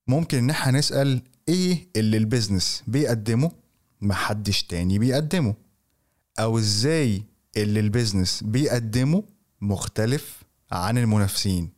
ممكن 0.07 0.37
إن 0.37 0.49
إحنا 0.49 0.77
نسأل 0.79 1.21
إيه 1.49 1.87
اللي 1.95 2.17
ال 2.17 2.25
business 2.25 2.83
بيقدمه 2.87 3.51
محدش 4.01 4.63
تاني 4.63 4.99
بيقدمه؟ 4.99 5.55
أو 6.39 6.57
إزاي 6.57 7.23
اللي 7.57 7.79
ال 7.79 7.86
business 7.86 8.43
بيقدمه 8.43 9.23
مختلف 9.61 10.43
عن 10.71 10.97
المنافسين؟ 10.97 11.69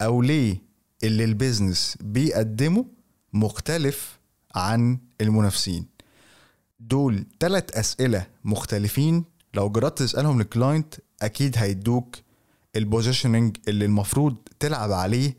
أو 0.00 0.22
ليه 0.22 0.56
اللي 1.04 1.24
ال 1.24 1.32
business 1.32 1.96
بيقدمه 2.00 2.84
مختلف 3.32 4.18
عن 4.54 4.98
المنافسين؟ 5.20 5.86
دول 6.80 7.26
ثلاث 7.40 7.76
أسئلة 7.76 8.26
مختلفين 8.44 9.24
لو 9.54 9.70
جربت 9.70 9.98
تسألهم 9.98 10.38
لل 10.38 10.52
client 10.52 10.94
أكيد 11.22 11.58
هيدوك 11.58 12.16
ال 12.76 12.83
positioning 12.83 13.56
اللي 13.68 13.84
المفروض 13.84 14.36
تلعب 14.60 14.92
عليه 14.92 15.36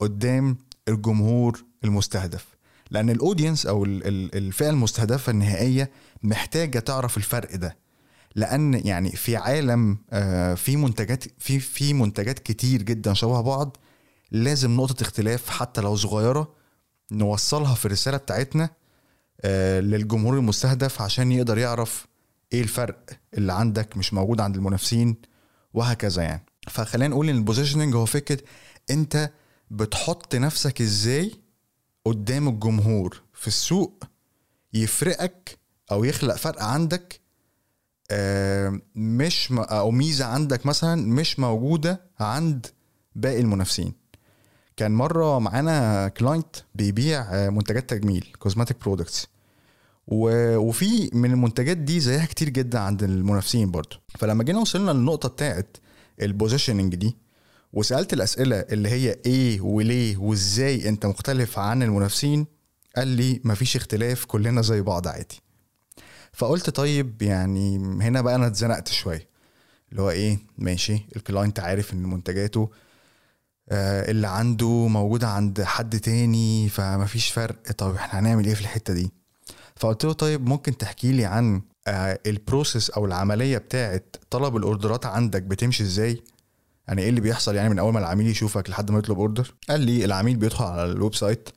قدام 0.00 0.56
الجمهور 0.88 1.64
المستهدف. 1.84 2.46
لأن 2.90 3.10
ال 3.10 3.16
audience 3.16 3.66
أو 3.66 3.84
الفئة 3.84 4.70
المستهدفة 4.70 5.30
النهائية 5.32 5.90
محتاجة 6.22 6.78
تعرف 6.78 7.16
الفرق 7.16 7.56
ده. 7.56 7.76
لأن 8.34 8.74
يعني 8.74 9.10
في 9.10 9.36
عالم 9.36 9.98
آه، 10.10 10.54
في 10.54 10.76
منتجات 10.76 11.24
في 11.38 11.60
في 11.60 11.94
منتجات 11.94 12.38
كتير 12.38 12.82
جدا 12.82 13.14
شبه 13.14 13.40
بعض 13.40 13.76
لازم 14.30 14.76
نقطة 14.76 15.02
اختلاف 15.02 15.48
حتى 15.48 15.80
لو 15.80 15.96
صغيرة 15.96 16.54
نوصلها 17.12 17.74
في 17.74 17.86
الرسالة 17.86 18.16
بتاعتنا 18.16 18.70
آه، 19.40 19.80
للجمهور 19.80 20.38
المستهدف 20.38 21.02
عشان 21.02 21.32
يقدر 21.32 21.58
يعرف 21.58 22.06
إيه 22.52 22.62
الفرق 22.62 23.10
اللي 23.34 23.52
عندك 23.52 23.96
مش 23.96 24.14
موجود 24.14 24.40
عند 24.40 24.56
المنافسين 24.56 25.16
وهكذا 25.74 26.22
يعني. 26.22 26.44
فخلينا 26.70 27.08
نقول 27.08 27.28
إن 27.28 27.36
ال 27.36 27.41
positioning 27.41 27.94
هو 27.94 28.06
فكرة 28.06 28.38
أنت 28.90 29.30
بتحط 29.70 30.34
نفسك 30.34 30.80
إزاي 30.80 31.32
قدام 32.04 32.48
الجمهور 32.48 33.22
في 33.34 33.48
السوق 33.48 34.04
يفرقك 34.74 35.58
أو 35.92 36.04
يخلق 36.04 36.36
فرق 36.36 36.62
عندك 36.62 37.20
آه، 38.10 38.80
مش 38.94 39.52
أو 39.52 39.90
ميزة 39.90 40.24
عندك 40.24 40.66
مثلا 40.66 41.06
مش 41.06 41.38
موجودة 41.38 42.00
عند 42.20 42.66
باقي 43.16 43.40
المنافسين. 43.40 43.92
كان 44.76 44.92
مرة 44.92 45.38
معانا 45.38 46.08
client 46.08 46.56
بيبيع 46.74 47.20
آه، 47.34 47.48
منتجات 47.48 47.90
تجميل 47.90 48.32
cosmetic 48.38 48.76
products 48.80 49.26
وفي 50.06 51.10
من 51.12 51.30
المنتجات 51.30 51.76
دي 51.76 52.00
زيها 52.00 52.24
كتير 52.26 52.48
جدا 52.48 52.78
عند 52.78 53.02
المنافسين 53.02 53.70
برضو. 53.70 53.96
فلما 54.18 54.44
جينا 54.44 54.58
وصلنا 54.58 54.90
للنقطة 54.90 55.28
بتاعت 55.28 55.76
ال 56.20 56.26
positioning 56.26 56.94
دي 56.94 57.16
وسألت 57.72 58.12
الأسئلة 58.12 58.56
اللي 58.56 58.88
هي 58.88 59.16
إيه 59.26 59.60
وليه 59.60 60.16
وإزاي 60.16 60.88
أنت 60.88 61.06
مختلف 61.06 61.58
عن 61.58 61.82
المنافسين 61.82 62.46
قال 62.96 63.08
لي 63.08 63.40
مفيش 63.44 63.76
اختلاف 63.76 64.24
كلنا 64.24 64.62
زي 64.62 64.80
بعض 64.80 65.08
عادي. 65.08 65.40
فقلت 66.32 66.70
طيب 66.70 67.22
يعني 67.22 67.76
هنا 67.78 68.20
بقى 68.20 68.34
أنا 68.34 68.46
اتزنقت 68.46 68.88
شوية 68.88 69.28
اللي 69.90 70.02
هو 70.02 70.10
إيه 70.10 70.38
ماشي 70.58 71.06
ال 71.16 71.22
client 71.22 71.60
عارف 71.60 71.92
إن 71.94 72.02
منتجاته 72.02 72.70
آه 73.68 74.10
اللي 74.10 74.28
عنده 74.28 74.68
موجودة 74.88 75.28
عند 75.28 75.62
حد 75.62 76.00
تاني 76.00 76.68
فمفيش 76.68 77.28
فرق 77.30 77.72
طب 77.72 77.94
إحنا 77.94 78.20
هنعمل 78.20 78.46
إيه 78.46 78.54
في 78.54 78.60
الحتة 78.60 78.94
دي؟ 78.94 79.10
فقلت 79.76 80.04
له 80.04 80.12
طيب 80.12 80.48
ممكن 80.48 80.76
تحكي 80.76 81.12
لي 81.12 81.24
عن 81.24 81.62
ال 81.88 82.01
process 82.01 82.90
أو 82.90 83.06
العملية 83.06 83.58
بتاعت 83.58 84.16
طلب 84.30 84.56
ال 84.56 84.63
order 84.63 84.99
ات 84.99 85.06
عندك 85.06 85.42
بتمشي 85.42 85.82
إزاي؟ 85.82 86.22
يعني 86.88 87.02
إيه 87.02 87.08
اللي 87.08 87.20
بيحصل 87.20 87.54
يعني 87.54 87.68
من 87.68 87.78
أول 87.78 87.92
ما 87.92 87.98
العميل 87.98 88.26
يشوفك 88.26 88.70
لحد 88.70 88.90
ما 88.90 88.98
يطلب 88.98 89.18
order؟ 89.18 89.54
قال 89.68 89.80
لي 89.80 90.04
العميل 90.04 90.36
بيدخل 90.36 90.64
على 90.64 90.84
ال 90.92 91.14
website 91.14 91.48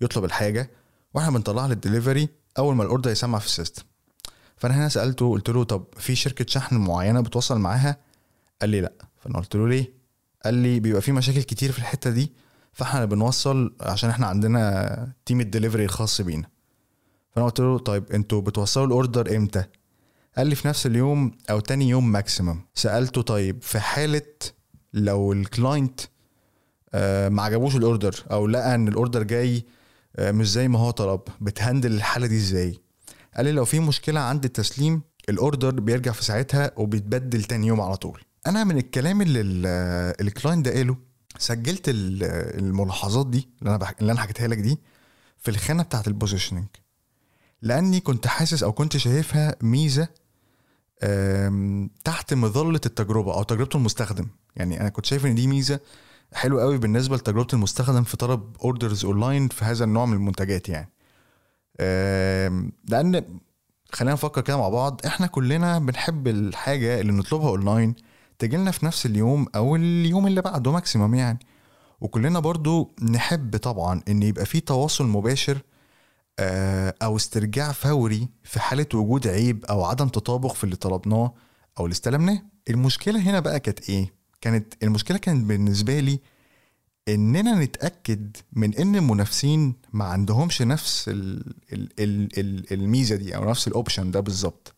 يطلب 0.00 0.24
الحاجة 0.24 0.70
وإحنا 1.14 1.30
بنطلعها 1.30 1.68
للدليفري 1.68 2.28
أول 2.58 2.74
ما 2.76 2.82
ال 2.82 2.87
order 2.87 3.10
يسمع 3.10 3.38
في 3.38 3.46
ال 3.46 3.50
system. 3.50 3.82
فأنا 4.56 4.74
هنا 4.74 4.88
سألته 4.88 5.30
قلت 5.30 5.48
له 5.48 5.64
طب 5.64 5.84
في 5.96 6.14
شركة 6.14 6.46
شحن 6.48 6.76
معينة 6.76 7.20
بتوصل 7.20 7.58
معاها؟ 7.58 7.96
قال 8.60 8.70
لي 8.70 8.80
لأ. 8.80 8.92
فأنا 9.18 9.38
قلت 9.38 9.56
له 9.56 9.68
ليه؟ 9.68 9.92
قال 10.44 10.54
لي 10.54 10.80
بيبقى 10.80 11.02
في 11.02 11.12
مشاكل 11.12 11.42
كتير 11.42 11.72
في 11.72 11.78
الحتة 11.78 12.10
دي 12.10 12.32
فإحنا 12.72 13.04
بنوصل 13.04 13.74
عشان 13.80 14.10
إحنا 14.10 14.26
عندنا 14.26 15.12
team 15.26 15.40
ال 15.40 15.45
delivery 15.45 15.84
الخاص 15.84 16.20
بينا. 16.20 16.48
فانا 17.30 17.46
قلت 17.46 17.60
له 17.60 17.78
طيب 17.78 18.12
أنتوا 18.12 18.40
بتوصلوا 18.40 18.86
ال 18.86 18.94
order 18.94 19.36
إمتى؟ 19.36 19.64
قال 20.36 20.46
لي 20.46 20.54
في 20.54 20.68
نفس 20.68 20.86
اليوم 20.86 21.30
أو 21.50 21.60
تاني 21.60 21.88
يوم 21.88 22.12
maximum 22.12 22.60
سألته 22.74 23.22
طيب 23.22 23.62
في 23.62 23.80
حالة 23.80 24.22
لو 24.94 25.32
ال 25.32 25.42
client 25.42 26.00
آه، 26.94 27.28
ما 27.28 27.42
عجبوش 27.42 27.76
ال 27.76 27.84
order 27.84 28.24
أو 28.30 28.46
لقى 28.46 28.74
إن 28.74 28.88
ال 28.88 28.94
order 28.94 29.22
جاي 29.22 29.64
آه، 30.16 30.30
مش 30.30 30.50
زي 30.50 30.68
ما 30.68 30.78
هو 30.78 30.90
طلب 30.90 31.20
بت 31.40 31.53
handle 31.53 31.92
الحالة 31.92 32.26
دي 32.26 32.36
إزاي؟ 32.36 32.78
قال 33.36 33.44
لي 33.46 33.52
لو 33.52 33.64
في 33.64 33.80
مشكلة 33.80 34.20
عند 34.20 34.44
التسليم 34.44 35.02
ال 35.28 35.35
order 35.35 35.70
بيرجع 35.80 36.12
في 36.12 36.24
ساعتها 36.24 36.72
وبيتبدل 36.76 37.44
تاني 37.44 37.66
يوم 37.66 37.80
على 37.80 37.96
طول. 37.96 38.20
أنا 38.46 38.64
من 38.64 38.78
الكلام 38.78 39.22
اللي 39.22 39.40
ال 40.20 40.27
client 40.27 40.66
ده 40.68 40.74
قاله 40.74 40.96
سجلت 41.38 41.82
الملاحظات 41.88 43.26
دي 43.26 43.48
اللي 43.62 43.74
أنا 43.76 43.94
اللي 44.00 44.12
أنا 44.12 44.20
حكيتها 44.20 44.48
لك 44.48 44.58
دي 44.58 44.78
في 45.38 45.50
الخانة 45.50 45.82
بتاعت 45.82 46.08
ال 46.08 46.13
positioning 46.13 46.66
لأني 47.62 48.00
كنت 48.00 48.26
حاسس 48.26 48.62
أو 48.62 48.72
كنت 48.72 48.96
شايفها 48.96 49.56
ميزة 49.62 50.08
تحت 52.04 52.34
مظلة 52.34 52.80
التجربة 52.86 53.34
أو 53.34 53.42
تجربة 53.42 53.70
المستخدم. 53.74 54.26
يعني 54.56 54.80
أنا 54.80 54.88
كنت 54.88 55.06
شايف 55.06 55.26
إن 55.26 55.34
دي 55.34 55.46
ميزة 55.46 55.80
حلوة 56.32 56.62
قوي 56.62 56.78
بالنسبة 56.78 57.16
لتجربة 57.16 57.46
المستخدم 57.52 58.02
في 58.02 58.16
طلب 58.16 58.56
orders 58.64 59.04
online 59.04 59.48
في 59.48 59.64
هذا 59.64 59.84
النوع 59.84 60.06
من 60.06 60.12
المنتجات 60.12 60.68
يعني. 60.68 60.90
لأن 62.88 63.24
خلينا 63.92 64.12
نفكر 64.12 64.40
كده 64.40 64.56
مع 64.56 64.68
بعض 64.68 65.00
إحنا 65.06 65.26
كلنا 65.26 65.78
بنحب 65.78 66.28
الحاجة 66.28 67.00
اللي 67.00 67.12
نطلبها 67.12 67.48
اونلاين 67.48 67.94
تجي 68.38 68.56
لنا 68.56 68.70
في 68.70 68.86
نفس 68.86 69.06
اليوم 69.06 69.46
أو 69.54 69.76
اليوم 69.76 70.26
اللي 70.26 70.40
بعده 70.42 70.72
maximum 70.72 71.14
يعني. 71.14 71.38
وكلنا 72.00 72.38
برضو 72.40 72.94
نحب 73.02 73.56
طبعا 73.56 74.02
إن 74.08 74.22
يبقى 74.22 74.46
في 74.46 74.60
تواصل 74.60 75.06
مباشر 75.06 75.58
أو 77.02 77.16
استرجاع 77.16 77.72
فوري 77.72 78.28
في 78.44 78.60
حالة 78.60 78.86
وجود 78.94 79.26
عيب 79.28 79.64
أو 79.64 79.84
عدم 79.84 80.08
تطابق 80.08 80.52
في 80.52 80.64
اللي 80.64 80.76
طلبناه 80.76 81.34
أو 81.78 81.84
اللي 81.84 81.92
استلمناه. 81.92 82.42
المشكلة 82.70 83.20
هنا 83.20 83.40
بقى 83.40 83.60
كانت 83.60 83.88
إيه؟ 83.90 84.12
كانت 84.40 84.74
المشكلة 84.82 85.18
كانت 85.18 85.44
بالنسبة 85.44 86.00
لي 86.00 86.20
إننا 87.08 87.64
نتأكد 87.64 88.36
من 88.52 88.74
إن 88.74 88.96
المنافسين 88.96 89.74
ما 89.92 90.04
عندهمش 90.04 90.62
نفس 90.62 91.08
ال 91.08 91.54
ال 91.72 91.88
ال 91.98 92.38
ال 92.38 92.72
الميزة 92.72 93.16
دي 93.16 93.36
أو 93.36 93.50
نفس 93.50 93.68
ال 93.68 93.74
option 93.74 94.10
ده 94.10 94.20
بالظبط. 94.20 94.74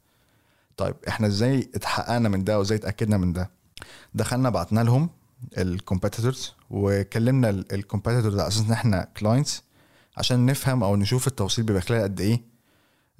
طيب 0.77 0.95
إحنا 1.09 1.27
إزاي 1.27 1.71
اتحققنا 1.75 2.29
من 2.29 2.45
ده 2.45 2.59
وإزاي 2.59 2.79
اتأكدنا 2.79 3.17
من 3.17 3.33
ده؟ 3.33 3.51
دخلنا 4.15 4.51
بعتنا 4.51 4.81
لهم 4.81 5.11
ال 5.59 5.66
competitors 5.66 6.53
وكلمنا 6.71 7.51
ال 7.51 7.58
competitors 7.58 8.35
على 8.39 8.49
أساس 8.49 8.61
إن 8.67 8.73
إحنا 8.73 9.09
clients 9.17 9.63
عشان 10.17 10.47
نفهم 10.47 10.83
أو 10.85 10.97
نشوف 10.97 11.27
التوصيل 11.27 11.65
بيبقى 11.65 11.83
خلال 11.83 12.03
قد 12.03 12.21
إيه. 12.21 12.43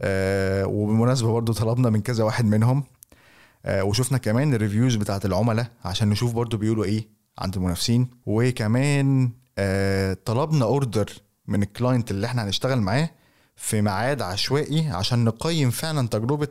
آه 0.01 0.67
وبالمناسبة 0.67 1.33
برضو 1.33 1.53
طلبنا 1.53 1.91
من 1.91 2.01
كذا 2.03 2.25
واحد 2.25 2.45
منهم. 2.45 2.85
آه 3.65 3.85
وشفنا 3.85 4.19
كمان 4.19 4.55
ال 4.55 4.60
reviews 4.60 4.97
بتاعت 4.97 5.25
العملاء 5.25 5.67
عشان 5.85 6.09
نشوف 6.09 6.33
برضو 6.33 6.57
بيقولوا 6.57 6.85
إيه 6.85 7.09
عند 7.39 7.57
المنافسين. 7.57 8.11
وكمان 8.27 9.31
آه 9.59 10.17
طلبنا 10.25 10.65
order 10.65 11.11
من 11.47 11.63
ال 11.63 11.70
client 11.70 12.11
اللي 12.11 12.27
إحنا 12.27 12.45
هنشتغل 12.45 12.81
معاه 12.81 13.11
في 13.57 13.83
ميعاد 13.83 14.23
عشوائي 14.23 14.89
عشان 14.89 15.25
نقيم 15.25 15.71
فعلا 15.71 16.09
تجربة 16.09 16.49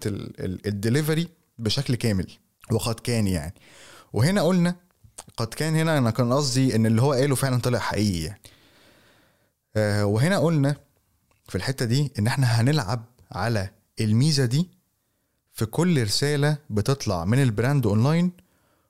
الدليفري 0.65 1.27
بشكل 1.57 1.95
كامل. 1.95 2.27
وقد 2.71 2.95
كان 2.95 3.27
يعني. 3.27 3.53
وهنا 4.13 4.41
قلنا 4.41 4.75
قد 5.37 5.47
كان 5.47 5.75
هنا 5.75 5.97
أنا 5.97 6.11
كان 6.11 6.33
قصدي 6.33 6.75
إن 6.75 6.85
اللي 6.85 7.01
هو 7.01 7.13
قاله 7.13 7.35
فعلا 7.35 7.59
طلع 7.61 7.79
حقيقي 7.79 8.23
يعني. 8.25 8.41
وهنا 9.77 10.39
قلنا 10.39 10.75
في 11.49 11.55
الحتة 11.55 11.85
دي 11.85 12.11
إن 12.19 12.27
إحنا 12.27 12.47
هنلعب 12.61 13.05
على 13.31 13.69
الميزة 13.99 14.45
دي 14.45 14.69
في 15.53 15.65
كل 15.65 16.03
رسالة 16.03 16.57
بتطلع 16.69 17.25
من 17.25 17.41
ال 17.41 17.49
brand 17.49 17.85
online 17.87 18.31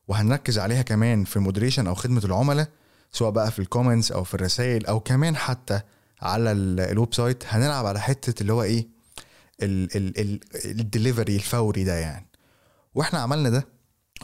وهنركز 0.08 0.60
عليها 0.60 0.82
كمان 0.82 1.24
في 1.24 1.36
ال 1.36 1.40
moderation 1.40 1.88
أو 1.88 1.96
خدمة 1.96 2.22
العملاء 2.26 2.68
سواء 3.12 3.32
بقى 3.32 3.52
في 3.52 3.60
ال 3.60 3.65
comments 3.65 4.12
أو 4.12 4.24
في 4.24 4.34
الرسائل 4.34 4.86
أو 4.86 5.00
كمان 5.00 5.36
حتى 5.36 5.82
على 6.22 6.52
ال 6.52 7.14
website 7.14 7.44
هنلعب 7.48 7.86
على 7.86 8.00
حتة 8.00 8.42
اللي 8.42 8.54
هو 8.54 8.64
إيه؟ 8.64 8.88
الدليفري 10.66 11.36
الفوري 11.36 11.84
ده 11.84 11.96
يعني. 11.96 12.28
وإحنا 12.96 13.20
عملنا 13.20 13.50
ده 13.50 13.68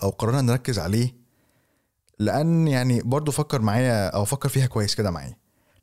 أو 0.04 0.10
قررنا 0.10 0.42
نركز 0.42 0.80
عليه 0.80 1.16
لأن 2.20 2.68
يعني 2.68 3.02
برضو 3.02 3.32
فكر 3.32 3.62
معايا 3.62 4.08
أو 4.10 4.26
فكر 4.26 4.50
فيها 4.50 4.66
كويس 4.68 4.96
كده 4.96 5.12
معايا. 5.12 5.38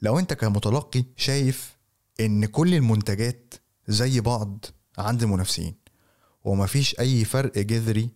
لو 0.04 0.18
انت 0.18 0.32
كمتلقي 0.32 1.04
شايف 1.16 1.76
ان 2.20 2.44
كل 2.44 2.74
المنتجات 2.74 3.54
زي 3.88 4.20
بعض 4.20 4.64
عند 4.98 5.22
المنافسين 5.22 5.74
ومفيش 6.44 7.00
اي 7.00 7.24
فرق 7.24 7.58
جذري 7.58 8.10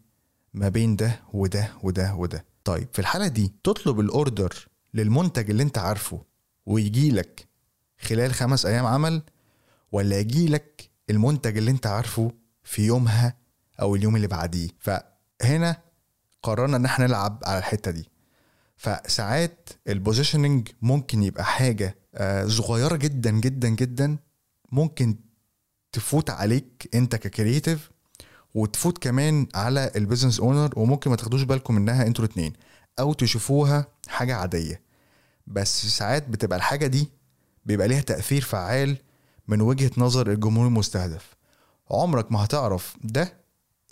ما 0.54 0.68
بين 0.68 0.96
ده 0.96 1.20
وده 1.32 1.72
وده 1.82 2.14
وده. 2.14 2.44
طيب 2.64 2.88
في 2.92 2.98
الحالة 2.98 3.28
دي 3.28 3.52
تطلب 3.64 4.00
ال 4.00 4.12
order 4.12 4.68
للمنتج 4.94 5.50
اللي 5.50 5.62
انت 5.62 5.78
عارفه 5.78 6.24
ويجيلك 6.66 7.48
خلال 8.00 8.34
خمس 8.34 8.66
أيام 8.66 8.86
عمل 8.86 9.22
ولا 9.92 10.18
يجيلك 10.18 10.90
المنتج 11.10 11.56
اللي 11.56 11.70
انت 11.70 11.86
عارفه 11.86 12.32
في 12.64 12.82
يومها 12.86 13.36
أو 13.80 13.94
اليوم 13.96 14.16
اللي 14.16 14.26
بعديه؟ 14.26 14.68
فهنا 14.78 15.76
قررنا 16.42 16.76
إن 16.76 16.84
إحنا 16.84 17.06
نلعب 17.06 17.42
على 17.44 17.58
الحتة 17.58 17.90
دي. 17.90 18.08
فساعات 18.78 19.68
ال 19.88 19.95
positioning 19.95 20.68
ممكن 20.82 21.22
يبقى 21.22 21.44
حاجة 21.44 21.96
آه، 22.14 22.46
صغيرة 22.46 22.96
جدا 22.96 23.30
جدا 23.30 23.68
جدا 23.68 24.16
ممكن 24.72 25.16
تفوت 25.92 26.30
عليك 26.30 26.88
أنت 26.94 27.16
ك 27.16 27.24
creative 27.24 27.90
وتفوت 28.54 28.98
كمان 28.98 29.46
على 29.54 29.90
ال 29.96 30.01
business 30.01 30.40
owner 30.40 30.72
وممكن 30.76 31.10
ما 31.10 31.16
تاخدوش 31.16 31.42
بالكم 31.42 31.74
منها 31.74 32.06
أنتوا 32.06 32.24
الاثنين 32.24 32.52
أو 32.98 33.12
تشوفوها 33.12 33.86
حاجة 34.08 34.36
عادية. 34.36 34.82
بس 35.46 35.86
ساعات 35.86 36.28
بتبقى 36.28 36.56
الحاجة 36.58 36.86
دي 36.86 37.08
بيبقى 37.66 37.88
ليها 37.88 38.00
تأثير 38.00 38.42
فعال 38.42 38.96
من 39.48 39.60
وجهة 39.60 39.90
نظر 39.96 40.30
الجمهور 40.30 40.66
المستهدف. 40.66 41.34
عمرك 41.90 42.32
ما 42.32 42.44
هتعرف 42.44 42.96
ده 43.04 43.32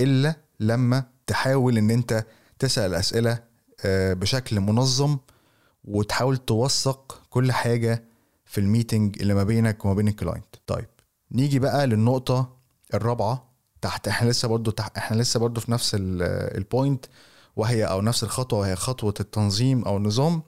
إلا 0.01 0.37
لما 0.61 1.05
تحاول 1.27 1.79
إن 1.79 1.91
أنت 1.91 2.27
تسأل 2.59 2.95
أسئلة 2.95 3.46
بشكل 3.85 4.61
منظم 4.61 5.19
وتحاول 5.85 6.37
توثق 6.37 7.23
كل 7.31 7.53
حاجة 7.53 8.05
في 8.45 8.59
ال 8.59 8.67
meeting 8.67 9.23
اللي 9.23 9.35
ما 9.35 9.45
بينك 9.45 9.85
وما 9.85 9.95
بين 9.95 10.09
ال 10.09 10.13
client. 10.13 10.47
طيب 10.67 10.87
نيجي 11.33 11.59
بقى 11.59 11.87
للنقطة 11.87 12.57
الرابعة. 12.95 13.47
تحت 13.83 14.09
إحنا 14.09 14.31
لسه 14.31 14.49
برضو 14.49 14.71
تحت 14.71 14.97
إحنا 14.99 15.17
لسه 15.23 15.41
برضو 15.41 15.61
في 15.61 15.73
نفس 15.73 15.97
ال 16.01 16.18
point 16.18 17.07
وهي 17.57 17.85
أو 17.85 18.01
نفس 18.01 18.23
الخطوة 18.23 18.59
وهي 18.59 18.77
خطوة 18.77 19.15
التنظيم 19.21 19.85
أو 19.85 19.97
النظام. 19.97 20.43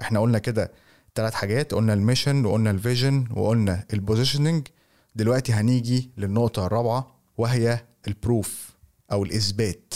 إحنا 0.00 0.20
قلنا 0.20 0.38
كده 0.38 0.72
ثلاث 1.14 1.34
حاجات 1.34 1.74
قلنا 1.74 1.92
ال 1.92 1.99
mission 1.99 2.44
وقلنا 2.44 2.70
ال 2.70 2.78
vision 2.78 3.28
وقلنا 3.36 3.84
ال 3.92 3.98
positioning 3.98 4.66
دلوقتي 5.14 5.52
هنيجي 5.52 6.10
للنقطة 6.16 6.66
الرابعة 6.66 7.14
وهي 7.38 7.84
ال 8.08 8.18
proof 8.18 8.70
أو 9.12 9.22
الإثبات. 9.24 9.94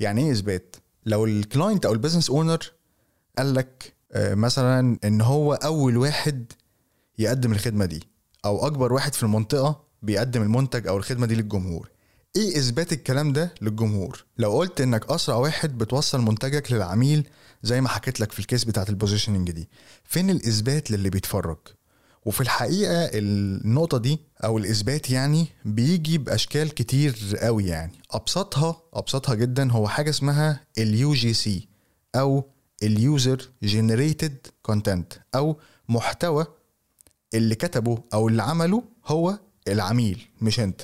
يعني 0.00 0.22
إيه 0.26 0.32
إثبات؟ 0.32 0.76
لو 1.06 1.24
ال 1.24 1.33
client 1.33 1.86
أو 1.86 1.92
ال 1.92 1.96
business 1.96 2.30
owner 2.30 2.72
قال 3.38 3.54
لك 3.54 3.94
آه، 4.12 4.34
مثلا 4.34 4.98
إن 5.04 5.20
هو 5.20 5.54
أول 5.54 5.96
واحد 5.96 6.52
يقدم 7.18 7.52
الخدمة 7.52 7.84
دي 7.84 8.08
أو 8.44 8.66
أكبر 8.66 8.92
واحد 8.92 9.14
في 9.14 9.22
المنطقة 9.22 9.84
بيقدم 10.02 10.42
المنتج 10.42 10.86
أو 10.86 10.96
الخدمة 10.96 11.26
دي 11.26 11.34
للجمهور. 11.34 11.90
إيه 12.36 12.58
إثبات 12.58 12.92
الكلام 12.92 13.32
ده 13.32 13.54
للجمهور؟ 13.60 14.24
لو 14.38 14.52
قلت 14.52 14.80
إنك 14.80 15.10
أسرع 15.10 15.36
واحد 15.36 15.78
بتوصل 15.78 16.20
منتجك 16.20 16.72
للعميل 16.72 17.28
زي 17.62 17.80
ما 17.80 17.88
حكيت 17.88 18.20
لك 18.20 18.32
في 18.32 18.38
ال 18.38 18.43
case 18.43 18.64
بتاعت 18.64 18.88
ال 18.88 18.93
positioning 18.93 19.50
دي 19.50 19.68
فين 20.04 20.30
الإثبات 20.30 20.90
للي 20.90 21.10
بيتفرج؟ 21.10 21.58
وفي 22.26 22.40
الحقيقة 22.40 23.10
النقطة 23.14 23.98
دي 23.98 24.20
أو 24.44 24.58
الإثبات 24.58 25.10
يعني 25.10 25.46
بيجي 25.64 26.18
بأشكال 26.18 26.74
كتير 26.74 27.36
قوي 27.42 27.64
يعني. 27.64 27.92
أبسطها 28.10 28.82
أبسطها 28.94 29.34
جدا 29.34 29.72
هو 29.72 29.88
حاجة 29.88 30.10
اسمها 30.10 30.60
ال 30.78 31.14
UGC 31.14 31.68
أو 32.14 32.50
ال 32.82 32.95
user 32.95 33.48
generated 33.62 34.46
content 34.62 35.12
أو 35.34 35.56
محتوى 35.88 36.46
اللي 37.34 37.54
كتبه 37.54 37.98
أو 38.14 38.28
اللي 38.28 38.42
عمله 38.42 38.82
هو 39.06 39.38
العميل 39.68 40.26
مش 40.40 40.60
أنت. 40.60 40.80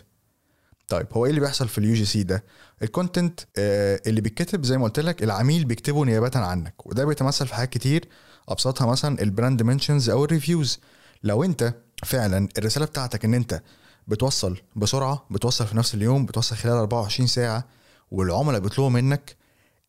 طيب 0.88 1.06
هو 1.12 1.24
إيه 1.24 1.30
اللي 1.30 1.40
بيحصل 1.40 1.68
في 1.68 1.78
ال 1.78 1.94
UGC 1.94 2.22
ده؟ 2.22 2.44
ال 2.82 2.89
content 2.89 3.40
آه 3.56 4.00
اللي 4.06 4.20
بيتكتب 4.20 4.64
زي 4.64 4.78
ما 4.78 4.84
قلت 4.84 5.00
لك 5.00 5.22
العميل 5.22 5.64
بيكتبه 5.64 6.04
نيابه 6.04 6.38
عنك. 6.38 6.86
وده 6.86 7.04
بيتمثل 7.04 7.46
في 7.46 7.54
حاجات 7.54 7.70
كتير. 7.70 8.08
أبسطها 8.48 8.86
مثلا 8.86 9.22
ال 9.22 9.29
brand 9.29 9.62
mentions 9.62 10.10
أو 10.10 10.24
ال 10.24 10.31
reviews 10.31 10.78
لو 11.24 11.44
انت 11.44 11.74
فعلا 12.04 12.48
الرسالة 12.58 12.86
بتاعتك 12.86 13.24
ان 13.24 13.34
انت 13.34 13.62
بتوصل 14.08 14.58
بسرعة 14.76 15.26
بتوصل 15.30 15.66
في 15.66 15.76
نفس 15.76 15.94
اليوم 15.94 16.26
بتوصل 16.26 16.56
خلال 16.56 16.74
24 16.74 17.26
ساعة 17.26 17.64
والعملاء 18.10 18.60
بيطلبوا 18.60 18.90
منك 18.90 19.36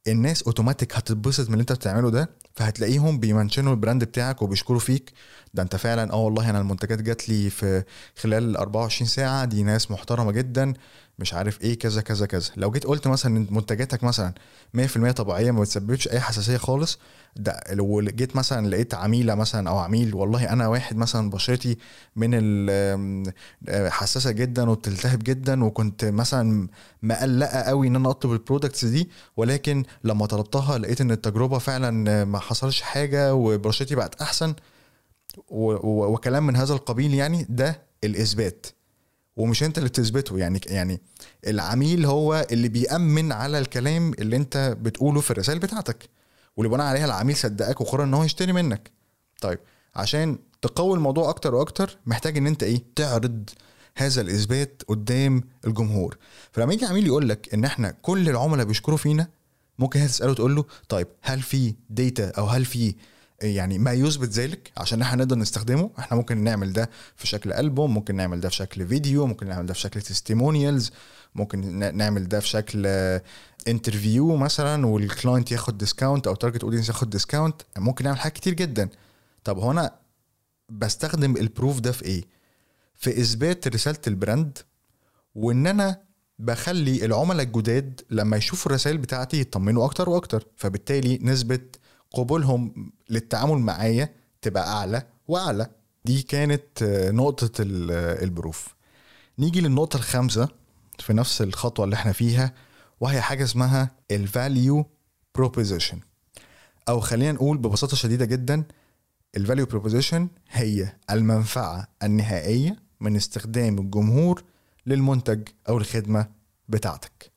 الناس 0.08 0.44
اوتوماتيك 0.44 0.96
هتتبسط 0.96 1.48
من 1.48 1.54
اللي 1.54 1.62
انت 1.62 1.72
بتعمله 1.72 2.10
ده 2.10 2.30
فهتلاقيهم 2.56 3.20
بيمنشنوا 3.20 3.72
ال 3.74 3.79
brand 3.79 4.04
بتاعك 4.04 4.42
وبيشكروا 4.42 4.80
فيك. 4.80 5.14
ده 5.54 5.64
انت 5.64 5.76
فعلا 5.76 6.14
آه 6.14 6.16
والله 6.18 6.50
أنا 6.50 6.60
المنتجات 6.60 7.02
جات 7.02 7.30
لي 7.30 7.50
في 7.50 7.84
خلال 8.22 8.58
24 8.58 9.08
ساعة 9.08 9.46
دي 9.46 9.64
ناس 9.64 9.92
محترمة 9.92 10.32
جدا. 10.32 10.74
مش 11.20 11.34
عارف 11.34 11.62
إيه 11.62 11.80
كذا 11.80 12.02
كذا 12.02 12.26
كذا. 12.26 12.50
لو 12.58 12.72
جيت 12.72 12.86
قلت 12.88 13.08
مثلا 13.08 13.38
إن 13.38 13.48
منتجاتك 13.52 14.04
مثلا 14.04 14.34
100% 14.78 15.12
طبيعية 15.12 15.52
ما 15.52 15.62
بتسببش 15.62 16.08
أي 16.08 16.20
حساسية 16.20 16.58
خالص 16.58 17.00
ده 17.36 17.60
لو 17.72 18.02
جيت 18.02 18.36
مثلا 18.36 18.68
لقيت 18.68 18.94
عميلة 18.94 19.36
مثلا 19.36 19.70
أو 19.70 19.78
عميل 19.78 20.16
والله 20.16 20.50
أنا 20.54 20.68
واحد 20.68 20.96
مثلا 20.96 21.30
بشرتي 21.30 21.78
من 22.16 22.32
حساسة 23.70 24.32
جدا 24.32 24.70
وبتلتهب 24.70 25.24
جدا 25.24 25.64
وكنت 25.64 26.06
مثلا 26.06 26.68
مقلقة 27.04 27.62
قوي 27.62 27.88
إن 27.88 27.96
أنا 27.96 28.10
أطلب 28.10 28.32
ال 28.32 28.38
products 28.38 28.86
دي 28.86 29.10
ولكن 29.38 29.84
لما 30.04 30.26
طلبتها 30.26 30.78
لقيت 30.78 31.02
إن 31.02 31.12
التجربة 31.12 31.58
فعلا 31.58 32.24
ما 32.26 32.40
حصلش 32.40 32.82
حاجة 32.82 33.36
وبشرتي 33.36 33.96
بقت 33.96 34.22
أحسن 34.22 34.54
وكلام 35.48 36.48
من 36.48 36.56
هذا 36.56 36.74
القبيل 36.74 37.14
يعني 37.14 37.46
ده 37.50 37.82
الإثبات. 38.04 38.66
ومش 39.36 39.64
انت 39.64 39.78
اللي 39.78 39.90
بتثبته. 39.90 40.38
يعني 40.38 40.62
يعني 40.68 41.02
العميل 41.48 42.06
هو 42.06 42.48
اللي 42.52 42.68
بيأمن 42.70 43.32
على 43.32 43.60
الكلام 43.60 44.14
اللي 44.20 44.36
انت 44.36 44.78
بتقوله 44.82 45.22
في 45.22 45.32
الرسائل 45.32 45.60
بتاعتك. 45.60 46.10
واللي 46.58 46.76
بناء 46.76 46.88
عليها 46.88 47.06
العميل 47.06 47.36
صدقك 47.36 47.82
وقرر 47.82 48.04
ان 48.04 48.14
هو 48.14 48.24
يشتري 48.24 48.54
منك. 48.54 48.92
طيب 49.42 49.60
عشان 49.96 50.38
تقوي 50.62 50.96
الموضوع 50.96 51.30
أكتر 51.30 51.56
وأكتر 51.56 51.98
محتاج 52.06 52.38
ان 52.38 52.48
انت 52.48 52.64
إيه؟ 52.64 52.84
تعرض 52.96 53.50
هذا 53.98 54.22
الإثبات 54.22 54.82
قدام 54.88 55.44
الجمهور. 55.68 56.18
فلما 56.52 56.74
يجي 56.74 56.86
عميل 56.86 57.08
يقول 57.08 57.30
لك 57.30 57.54
إن 57.54 57.66
إحنا 57.66 57.92
كل 58.02 58.30
العملاء 58.30 58.66
بيشكروا 58.66 58.98
فينا 58.98 59.28
ممكن 59.80 60.00
تسأله 60.08 60.34
تقول 60.34 60.56
له 60.56 60.66
طيب 60.90 61.08
هل 61.22 61.42
في 61.42 61.76
ديتا 61.90 62.30
أو 62.30 62.46
هل 62.46 62.66
في 62.66 62.96
يعني 63.44 63.78
ما 63.80 63.92
يثبت 63.94 64.30
ذلك 64.30 64.72
عشان 64.78 65.02
إحنا 65.02 65.24
نقدر 65.24 65.36
نستخدمه. 65.38 65.90
إحنا 66.00 66.18
ممكن 66.18 66.38
نعمل 66.44 66.74
ده 66.74 66.90
في 67.16 67.28
شكل 67.28 67.54
ألبوم 67.54 67.94
ممكن 67.94 68.16
نعمل 68.16 68.40
ده 68.40 68.50
في 68.50 68.56
شكل 68.56 68.88
فيديو 68.88 69.26
ممكن 69.28 69.48
نعمل 69.48 69.66
ده 69.66 69.74
في 69.74 69.80
شكل 69.80 70.02
testimonials 70.02 70.92
ممكن 71.36 71.80
نعمل 71.98 72.28
ده 72.28 72.40
في 72.40 72.48
شكل 72.48 72.88
interview 73.68 74.36
مثلا 74.36 74.86
وال 74.86 75.02
client 75.02 75.52
ياخد 75.52 75.78
discount 75.78 76.28
أو 76.28 76.36
target 76.36 76.64
audience 76.64 76.88
ياخد 76.90 77.10
discount 77.10 77.62
ممكن 77.78 78.06
نعمل 78.06 78.18
حاجات 78.20 78.36
كتير 78.36 78.54
جدا. 78.54 78.90
طب 79.44 79.58
هو 79.58 79.72
أنا 79.72 79.92
بستخدم 80.70 81.38
ال 81.38 81.45
proof 81.45 81.80
ده 81.80 81.92
في 81.92 82.06
إيه؟ 82.06 82.24
في 82.96 83.22
إثبات 83.22 83.68
رسالة 83.68 84.00
ال 84.08 84.16
brand 84.16 84.58
وإن 85.36 85.68
أنا 85.68 86.02
بخلي 86.40 87.06
العملاء 87.06 87.46
الجداد 87.46 88.02
لما 88.10 88.38
يشوفوا 88.38 88.72
الرسائل 88.72 88.98
بتاعتي 88.98 89.40
يطمنوا 89.40 89.86
أكتر 89.86 90.10
وأكتر. 90.10 90.48
فبالتالي 90.58 91.20
نسبه 91.22 91.60
قبولهم 92.14 92.92
للتعامل 93.10 93.58
معايا 93.58 94.14
تبقى 94.42 94.68
أعلى 94.74 95.08
وأعلى. 95.28 95.70
دي 96.06 96.22
كانت 96.22 96.84
نقطة 97.14 97.52
ال 97.60 97.76
proof. 97.76 98.76
نيجي 99.40 99.62
للنقطة 99.62 99.98
الخامسة 99.98 100.48
في 101.00 101.14
نفس 101.14 101.42
الخطوة 101.42 101.86
اللي 101.86 101.96
إحنا 101.96 102.12
فيها 102.12 102.54
وهي 103.02 103.22
حاجة 103.22 103.44
اسمها 103.44 103.92
ال 104.12 104.24
value 104.24 104.86
proposition 105.36 106.00
أو 106.90 107.00
خلينا 107.00 107.32
نقول 107.32 107.58
ببساطة 107.58 107.96
شديدة 107.96 108.26
جدا 108.26 108.64
ال 109.38 109.42
value 109.42 109.66
proposition 109.66 110.28
هي 110.50 110.94
المنفعة 111.12 111.88
النهائية 112.04 112.76
من 113.00 113.16
استخدام 113.16 113.78
الجمهور 113.80 114.44
للمنتج 114.86 115.48
أو 115.70 115.78
الخدمة 115.78 116.28
بتاعتك. 116.70 117.32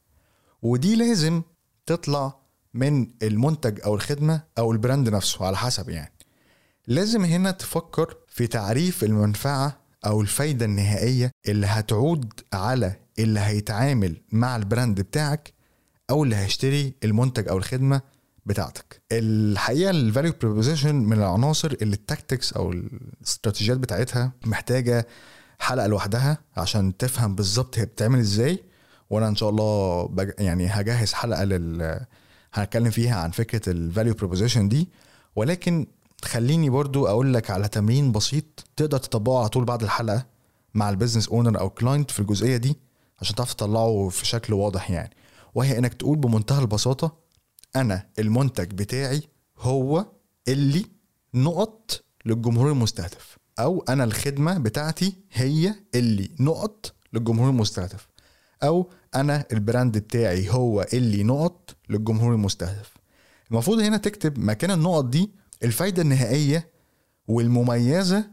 ودي 0.62 0.97
لازم 0.97 1.43
تطلع 1.87 2.39
من 2.77 3.11
المنتج 3.23 3.81
أو 3.85 3.95
الخدمة 3.95 4.43
أو 4.59 4.73
ال 4.73 4.79
brand 4.79 5.09
نفسه 5.09 5.47
على 5.47 5.57
حسب 5.57 5.89
يعني 5.89 6.12
لازم 6.87 7.25
هنا 7.25 7.51
تفكر 7.51 8.17
في 8.29 8.47
تعريف 8.47 9.05
المنفعة 9.05 9.81
أو 10.07 10.21
الفايدة 10.21 10.65
النهائية 10.65 11.31
اللي 11.49 11.67
هتعود 11.67 12.33
على 12.53 12.97
اللي 13.19 13.41
هيتعامل 13.41 14.23
مع 14.33 14.57
ال 14.57 14.64
brand 14.64 15.01
بتاعك 15.01 15.53
أو 16.11 16.25
اللي 16.25 16.37
هيشتري 16.37 16.95
المنتج 17.05 17.49
أو 17.49 17.57
الخدمة 17.59 18.01
بتاعتك 18.47 19.03
الحقيقة 19.12 19.91
ال 19.91 19.98
value 19.98 20.33
proposition 20.41 20.95
من 20.95 21.12
العناصر 21.19 21.77
اللي 21.83 21.95
ال 21.95 22.02
tactics 22.02 22.53
أو 22.53 22.73
الاستراتيجيات 22.73 23.79
بتاعتها 23.79 24.33
محتاجة 24.45 25.07
حلقة 25.59 25.87
لوحدها 25.87 26.39
عشان 26.57 26.97
تفهم 26.97 27.35
بالظبط 27.35 27.79
هي 27.79 27.85
بتعمل 27.85 28.19
إزاي 28.19 28.62
وأنا 29.11 29.29
إن 29.29 29.37
شاء 29.37 29.51
الله. 29.51 30.11
يعني 30.39 30.67
هجهز 30.67 31.12
حلقة 31.12 31.45
لل 31.45 32.01
هنتكلم 32.59 32.90
فيها 32.90 33.16
عن 33.16 33.31
فكرة 33.31 33.71
ال 33.71 33.78
value 33.78 34.15
proposition 34.15 34.69
دي 34.69 34.88
ولكن 35.37 35.87
خليني 36.25 36.71
برضو 36.71 37.07
أقول 37.07 37.35
لك 37.35 37.51
على 37.51 37.69
تمرين 37.69 38.12
بسيط 38.12 38.45
تقدر 38.77 38.99
تطبقه 38.99 39.38
على 39.38 39.49
طول 39.49 39.64
بعد 39.64 39.83
الحلقة 39.83 40.27
مع 40.75 40.90
ال 40.91 40.95
business 40.95 41.29
owner 41.29 41.61
أو 41.61 41.71
client 41.71 42.11
في 42.11 42.21
الجزئية 42.21 42.57
دي 42.57 42.77
عشان 43.21 43.37
تعرف 43.37 43.55
تطلعه 43.55 44.09
في 44.09 44.27
شكل 44.27 44.55
واضح 44.55 44.90
يعني. 44.90 45.11
وهي 45.55 45.79
إنك 45.79 45.95
تقول 45.95 46.19
بمنتهى 46.19 46.59
البساطة 46.62 47.16
أنا 47.77 48.07
المنتج 48.19 48.73
بتاعي 48.75 49.23
هو 49.59 50.07
اللي 50.49 50.87
نقط 51.35 52.03
للجمهور 52.27 52.71
المستهدف 52.73 53.38
أو 53.59 53.85
أنا 53.88 54.05
الخدمة 54.05 54.59
بتاعتي 54.59 55.16
هي 55.33 55.75
اللي 55.95 56.31
نقط 56.40 56.92
للجمهور 57.12 57.51
المستهدف. 57.51 58.09
أو 58.62 58.90
أنا 59.14 59.45
البراند 59.53 59.99
بتاعي 59.99 60.51
هو 60.51 60.87
اللي 60.92 61.23
نقط 61.23 61.77
للجمهور 61.88 62.35
المستهدف. 62.35 62.92
المفروض 63.51 63.79
هنا 63.81 63.97
تكتب 63.97 64.38
مكان 64.38 64.71
النقط 64.71 65.05
دي 65.05 65.31
الفايدة 65.62 66.03
النهائية 66.03 66.69
والمميزة 67.29 68.25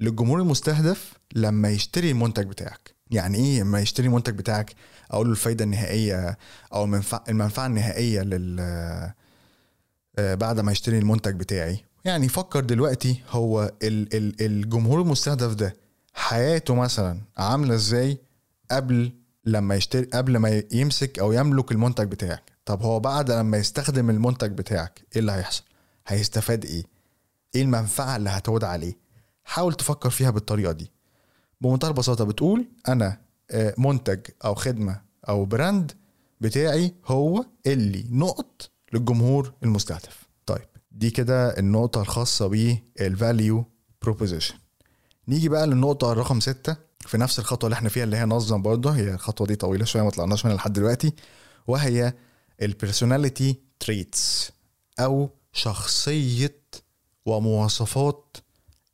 للجمهور 0.00 0.40
المستهدف 0.40 1.12
لما 1.34 1.70
يشتري 1.70 2.10
المنتج 2.10 2.46
بتاعك. 2.46 2.94
يعني 3.10 3.38
إيه 3.38 3.60
لما 3.62 3.80
يشتري 3.80 4.06
المنتج 4.06 4.34
بتاعك؟ 4.34 4.74
أقول 5.10 5.26
له 5.26 5.32
الفايدة 5.32 5.64
النهائية 5.64 6.38
أو 6.72 6.84
المنفعة, 6.84 7.66
النهائية 7.66 8.20
لل 8.22 8.56
آه، 10.18 10.34
بعد 10.34 10.60
ما 10.60 10.72
يشتري 10.72 10.98
المنتج 10.98 11.34
بتاعي. 11.36 11.84
يعني 12.04 12.28
فكر 12.28 12.60
دلوقتي 12.60 13.22
هو 13.30 13.72
ال 13.82 14.16
ال 14.16 14.46
الجمهور 14.46 15.00
المستهدف 15.00 15.54
ده 15.54 15.76
حياته 16.14 16.74
مثلا 16.74 17.20
عاملة 17.36 17.74
إزاي 17.74 18.18
قبل 18.70 19.12
لما 19.44 19.74
يشتري 19.74 20.04
قبل 20.04 20.36
ما 20.36 20.62
يمسك 20.72 21.18
أو 21.18 21.32
يملك 21.32 21.72
المنتج 21.72 22.04
بتاعك. 22.08 22.52
طب 22.64 22.82
هو 22.82 23.00
بعد 23.00 23.30
لما 23.30 23.56
يستخدم 23.58 24.10
المنتج 24.10 24.52
بتاعك 24.52 25.06
إيه 25.12 25.20
اللي 25.20 25.32
هيحصل؟ 25.32 25.62
هيستفاد 26.06 26.64
إيه؟ 26.64 26.84
إيه 27.54 27.62
المنفعة 27.62 28.16
اللي 28.16 28.30
هتعود 28.30 28.64
عليه؟ 28.64 28.96
حاول 29.44 29.74
تفكر 29.74 30.10
فيها 30.10 30.30
بالطريقة 30.30 30.72
دي. 30.72 30.90
بمنتهى 31.60 31.88
البساطة 31.88 32.24
بتقول 32.24 32.66
أنا 32.88 33.20
آه، 33.50 33.74
منتج 33.78 34.20
أو 34.44 34.54
خدمة 34.54 35.00
أو 35.28 35.44
brand 35.44 35.92
بتاعي 36.40 36.94
هو 37.06 37.44
اللي 37.66 38.06
نقط 38.10 38.70
للجمهور 38.92 39.52
المستهدف. 39.62 40.22
طيب 40.46 40.66
دي 40.92 41.10
كده 41.10 41.58
النقطة 41.58 42.00
الخاصة 42.00 42.46
بال 42.46 42.80
value 42.80 43.64
proposition 44.02 44.54
نيجي 45.28 45.48
بقى 45.48 45.66
للنقطة 45.66 46.12
رقم 46.12 46.40
ستة. 46.40 46.87
في 47.06 47.18
نفس 47.18 47.38
الخطوة 47.38 47.66
اللي 47.68 47.74
إحنا 47.74 47.88
فيها 47.88 48.04
اللي 48.04 48.16
هي 48.16 48.24
نظم 48.24 48.62
برضه 48.62 48.90
هي 48.90 49.14
الخطوة 49.14 49.46
دي 49.46 49.56
طويلة 49.56 49.84
شوية 49.84 50.02
ما 50.02 50.10
طلعناش 50.10 50.44
منها 50.44 50.56
لحد 50.56 50.72
دلوقتي 50.72 51.12
وهي 51.66 52.14
ال 52.62 52.70
personality 52.70 53.60
traits 53.80 54.52
أو 55.00 55.30
شخصية 55.52 56.58
ومواصفات 57.26 58.36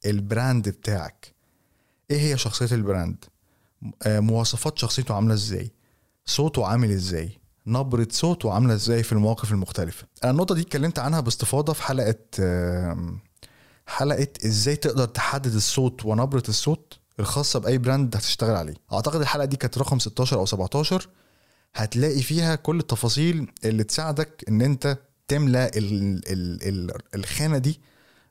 ال 0.07 0.17
brand 0.17 0.68
بتاعك. 0.69 1.35
إيه 2.11 2.21
هي 2.21 2.38
شخصية 2.38 2.75
ال 2.77 2.85
brand 2.85 3.24
آه، 4.03 4.21
مواصفات 4.21 4.79
شخصيته 4.79 5.14
عاملة 5.14 5.35
إزاي؟ 5.35 5.71
صوته 6.27 6.67
عامل 6.67 6.90
إزاي؟ 6.90 7.38
نبرة 7.67 8.09
صوته 8.11 8.53
عاملة 8.53 8.75
إزاي 8.75 9.03
في 9.03 9.12
المواقف 9.12 9.53
المختلفة؟ 9.53 10.07
أنا 10.25 10.31
النقطة 10.33 10.55
دي 10.55 10.61
اتكلمت 10.61 10.99
عنها 10.99 11.21
باستفاضة 11.21 11.73
في 11.73 11.83
حلقة 11.83 12.17
حلقة 13.87 14.29
إزاي 14.47 14.77
تقدر 14.77 15.05
تحدد 15.05 15.55
الصوت 15.55 16.05
ونبرة 16.05 16.43
الصوت 16.49 16.99
الخاصة 17.20 17.59
بأي 17.61 17.79
brand 17.79 18.16
هتشتغل 18.16 18.57
عليه. 18.57 18.74
أعتقد 18.92 19.20
الحلقة 19.20 19.44
دي 19.44 19.57
كانت 19.57 19.79
رقم 19.79 19.98
16 19.98 20.37
أو 20.38 20.46
17 20.46 21.09
هتلاقي 21.74 22.22
فيها 22.22 22.55
كل 22.55 22.79
التفاصيل 22.81 23.53
اللي 23.64 23.85
تساعدك 23.85 24.44
إن 24.48 24.62
أنت 24.62 24.98
تملى 25.29 25.70
ال 25.77 26.20
ال 26.33 26.62
ال 26.68 26.92
الخانة 27.14 27.59
دي 27.59 27.81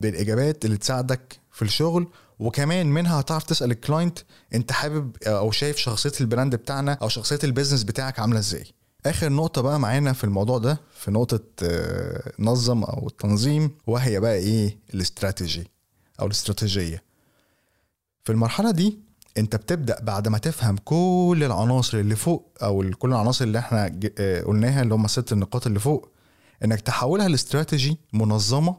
بالإجابات 0.01 0.65
اللي 0.65 0.77
تساعدك 0.77 1.39
في 1.51 1.61
الشغل. 1.61 2.07
وكمان 2.39 2.87
منها 2.87 3.19
هتعرف 3.19 3.43
تسأل 3.43 3.71
ال 3.71 3.78
client 3.78 4.19
أنت 4.53 4.71
حابب 4.71 5.11
أو 5.27 5.51
شايف 5.51 5.77
شخصية 5.77 6.11
ال 6.21 6.27
brand 6.27 6.55
بتاعنا 6.55 6.93
أو 6.93 7.09
شخصية 7.09 7.39
ال 7.43 7.48
business 7.48 7.83
بتاعك 7.83 8.19
عاملة 8.19 8.39
إزاي. 8.39 8.65
آخر 9.05 9.29
نقطة 9.29 9.61
بقى 9.61 9.79
معانا 9.79 10.13
في 10.13 10.23
الموضوع 10.23 10.57
ده 10.57 10.81
في 10.99 11.11
نقطة 11.11 11.39
آه، 11.63 12.31
نظم 12.39 12.83
أو 12.83 13.07
التنظيم 13.07 13.71
وهي 13.87 14.19
بقى 14.19 14.35
إيه؟ 14.35 14.77
الاستراتيجي 14.93 15.67
أو 16.19 16.25
الاستراتيجية. 16.25 17.03
في 18.23 18.31
المرحلة 18.31 18.71
دي 18.71 18.99
انت 19.37 19.55
بتبدأ 19.55 19.99
بعد 20.01 20.27
ما 20.27 20.37
تفهم 20.37 20.77
كل 20.77 21.41
العناصر 21.45 21.97
اللي 21.99 22.15
فوق 22.15 22.57
أو 22.63 22.91
كل 22.99 23.09
العناصر 23.09 23.45
اللي 23.45 23.59
إحنا 23.59 23.99
آه، 24.19 24.41
قلناها 24.41 24.81
اللي 24.81 24.93
هم 24.93 25.07
ست 25.07 25.31
النقاط 25.31 25.67
اللي 25.67 25.79
فوق 25.79 26.11
انك 26.63 26.81
تحولها 26.81 27.27
لاستراتيجي 27.27 27.97
منظمة 28.13 28.77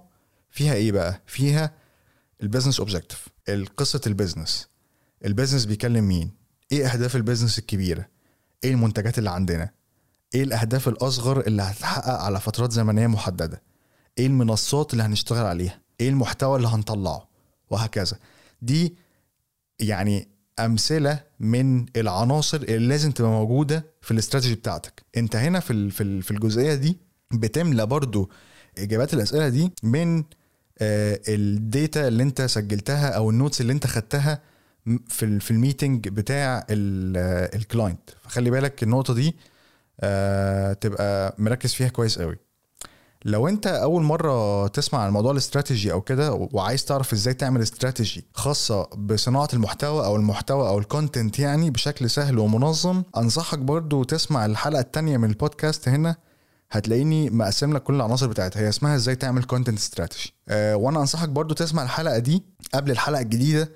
فيها 0.51 0.75
إيه 0.75 0.93
بقى؟ 0.93 1.21
فيها 1.27 1.73
ال 2.43 2.47
business 2.47 2.79
objective 2.81 3.29
قصة 3.77 4.01
ال 4.07 4.14
business 4.14 4.69
ال 5.25 5.29
business 5.29 5.65
بيكلم 5.65 6.05
مين؟ 6.09 6.31
إيه 6.73 6.87
اهداف 6.87 7.17
ال 7.17 7.21
business 7.21 7.59
الكبيرة؟ 7.59 8.07
إيه 8.65 8.71
المنتجات 8.71 9.19
اللي 9.19 9.31
عندنا؟ 9.31 9.71
إيه 10.35 10.43
الاهداف 10.43 10.89
الاصغر 10.89 11.41
اللي 11.41 11.63
هتتحقق 11.63 12.21
على 12.23 12.41
فترات 12.41 12.73
زمنية 12.73 13.07
محددة؟ 13.07 13.63
إيه 14.19 14.27
المنصات 14.27 14.93
اللي 14.93 15.03
هنشتغل 15.05 15.47
عليها؟ 15.47 15.81
إيه 16.01 16.09
المحتوى 16.09 16.57
اللي 16.57 16.69
هنطلعه؟ 16.69 17.29
وهكذا. 17.71 18.19
دي 18.63 18.97
يعني 19.81 20.29
أمثلة 20.59 21.21
من 21.41 21.87
العناصر 21.97 22.57
اللي 22.57 22.89
لازم 22.89 23.11
تبقى 23.11 23.31
موجودة 23.31 23.85
في 24.03 24.11
الاستراتيجي 24.11 24.55
بتاعتك. 24.55 25.03
انت 25.17 25.37
هنا 25.37 25.61
في 25.61 25.91
في 26.23 26.31
الجزئية 26.31 26.75
دي 26.75 26.97
بتملى 27.33 27.87
برضو 27.87 28.31
إجابات 28.79 29.15
الأسئلة 29.15 29.49
دي 29.49 29.73
من 29.83 30.25
آه، 30.79 31.21
ال 31.29 31.45
data 31.45 32.09
اللي 32.09 32.23
انت 32.23 32.43
سجلتها 32.43 33.09
أو 33.09 33.31
ال 33.31 33.36
notes 33.36 33.61
اللي 33.61 33.73
انت 33.73 33.87
خدتها 33.87 34.41
في 35.09 35.41
في 35.41 35.51
ال 35.51 35.58
meeting 35.58 36.09
بتاع 36.09 36.67
ال 36.71 36.88
client. 36.88 38.11
فخلي 38.23 38.51
بالك 38.51 38.83
النقطة 38.83 39.15
دي 39.15 39.37
آه، 40.01 40.73
تبقى 40.73 41.35
مركز 41.39 41.75
فيها 41.75 41.89
كويس 41.89 42.19
قوي. 42.19 42.37
لو 43.25 43.49
انت 43.49 43.67
اول 43.67 44.03
مرة 44.03 44.67
تسمع 44.67 44.99
عن 45.01 45.11
موضوع 45.13 45.33
الاستراتيجي 45.33 45.93
أو 45.93 46.01
كده 46.01 46.49
وعايز 46.53 46.85
تعرف 46.85 47.13
إزاي 47.13 47.35
تعمل 47.35 47.63
استراتيجي 47.63 48.25
خاصة 48.35 48.83
بصناعة 48.97 49.49
المحتوى 49.53 50.05
أو 50.05 50.17
المحتوى 50.17 50.69
أو 50.69 50.79
ال 50.79 50.86
content 50.86 51.39
يعني 51.39 51.71
بشكل 51.71 52.11
سهل 52.11 52.39
ومنظم 52.39 53.03
انصحك 53.17 53.59
برضو 53.59 54.05
تسمع 54.05 54.47
الحلقة 54.47 54.81
الثانية 54.81 55.17
من 55.17 55.29
البودكاست 55.31 55.89
هنا. 55.89 56.17
هتلاقيني 56.71 57.31
مقسم 57.31 57.73
لك 57.73 57.83
كل 57.83 57.95
العناصر 57.95 58.27
بتاعتها. 58.27 58.61
هي 58.63 58.69
اسمها 58.69 58.97
إزاي 58.97 59.17
تعمل 59.17 59.45
content 59.45 59.79
strategy 59.79 60.35
أه 60.49 60.77
وأنا 60.77 61.01
انصحك 61.01 61.29
برضو 61.29 61.55
تسمع 61.55 61.83
الحلقة 61.83 62.19
دي 62.19 62.43
قبل 62.75 62.91
الحلقة 62.91 63.21
الجديدة 63.23 63.71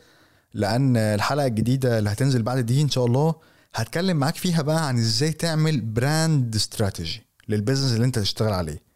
لأن 0.55 0.97
الحلقة 0.97 1.47
الجديدة 1.47 1.99
اللي 1.99 2.11
هتنزل 2.11 2.43
بعد 2.43 2.59
دي 2.59 2.83
إن 2.83 2.89
شاء 2.91 3.05
الله 3.07 3.35
هتكلم 3.75 4.17
معاك 4.17 4.37
فيها 4.37 4.63
بقى 4.63 4.89
عن 4.89 4.99
إزاي 4.99 5.33
تعمل 5.33 5.81
brand 5.81 6.55
strategy 6.55 7.27
لل 7.49 7.58
business 7.58 7.93
اللي 7.93 8.05
انت 8.05 8.19
هتشتغل 8.19 8.53
عليه. 8.53 8.88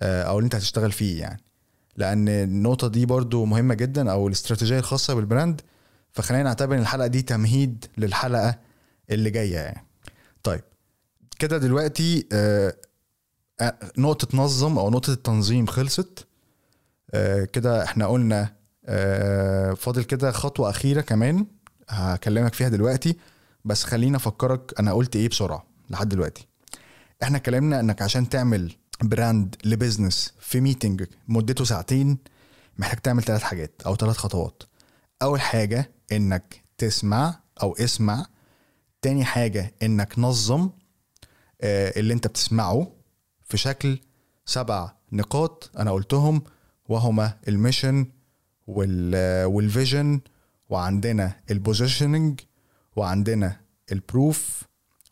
أو 0.00 0.38
اللي 0.38 0.44
أنت 0.44 0.54
هتشتغل 0.54 0.92
فيه 0.92 1.20
يعني. 1.20 1.42
لأن 1.96 2.28
النقطة 2.28 2.88
دي 2.88 3.06
برضو 3.06 3.44
مهمة 3.44 3.74
جدا 3.74 4.12
أو 4.12 4.26
الاستراتيجية 4.28 4.78
الخاصة 4.78 5.14
بال 5.14 5.25
brand. 5.25 5.60
فخلينا 6.12 6.42
نعتبر 6.44 6.74
إن 6.74 6.80
الحلقة 6.80 7.06
دي 7.06 7.22
تمهيد 7.22 7.84
للحلقة 7.98 8.58
اللي 9.10 9.30
جاية 9.30 9.54
يعني. 9.58 9.86
طيب 10.42 10.62
كده 11.38 11.58
دلوقتي 11.58 12.26
آه 12.32 12.76
آه، 13.60 13.78
نقطة 13.98 14.38
نظم 14.38 14.78
أو 14.78 14.90
نقطة 14.90 15.12
التنظيم 15.12 15.66
خلصت. 15.66 16.26
آه، 17.14 17.44
كده 17.44 17.84
إحنا 17.84 18.06
قلنا 18.06 18.56
آه، 18.86 19.72
فاضل 19.74 20.02
كده 20.02 20.32
خطوة 20.32 20.70
أخيرة 20.70 21.00
كمان 21.00 21.46
هكلمك 21.88 22.54
فيها 22.54 22.68
دلوقتي. 22.68 23.16
بس 23.64 23.84
خليني 23.84 24.16
أفكرك 24.16 24.80
أنا 24.80 24.92
قلت 24.92 25.16
إيه 25.16 25.28
بسرعة 25.28 25.66
لحد 25.90 26.08
دلوقتي. 26.08 26.46
إحنا 27.22 27.36
اتكلمنا 27.36 27.80
إنك 27.80 28.02
عشان 28.02 28.28
تعمل 28.28 28.72
brand 29.02 29.56
ل 29.64 29.72
business 29.72 30.32
في 30.40 30.60
meeting 30.60 31.04
مدته 31.28 31.64
ساعتين 31.64 32.18
محتاج 32.78 33.00
تعمل 33.00 33.22
ثلاث 33.22 33.42
حاجات 33.42 33.82
أو 33.86 33.96
ثلاث 33.96 34.16
خطوات. 34.16 34.62
أول 35.22 35.40
حاجة 35.40 35.90
إنك 36.12 36.64
تسمع 36.78 37.40
أو 37.62 37.72
اسمع. 37.72 38.26
تاني 39.02 39.24
حاجة 39.24 39.74
إنك 39.82 40.18
نظم 40.18 40.70
اللي 41.62 42.14
أنت 42.14 42.26
بتسمعه 42.26 42.92
في 43.44 43.56
شكل 43.56 44.00
سبع 44.46 44.92
نقاط 45.12 45.70
أنا 45.78 45.90
قلتهم 45.90 46.42
وهما 46.88 47.38
ال 47.48 47.55
mission 47.55 48.06
وال 48.66 49.04
vision 49.04 50.20
وعندنا 50.68 51.40
ال 51.50 51.58
positioning 51.58 52.40
وعندنا 52.96 53.60
ال 53.92 54.04
proof 54.04 54.62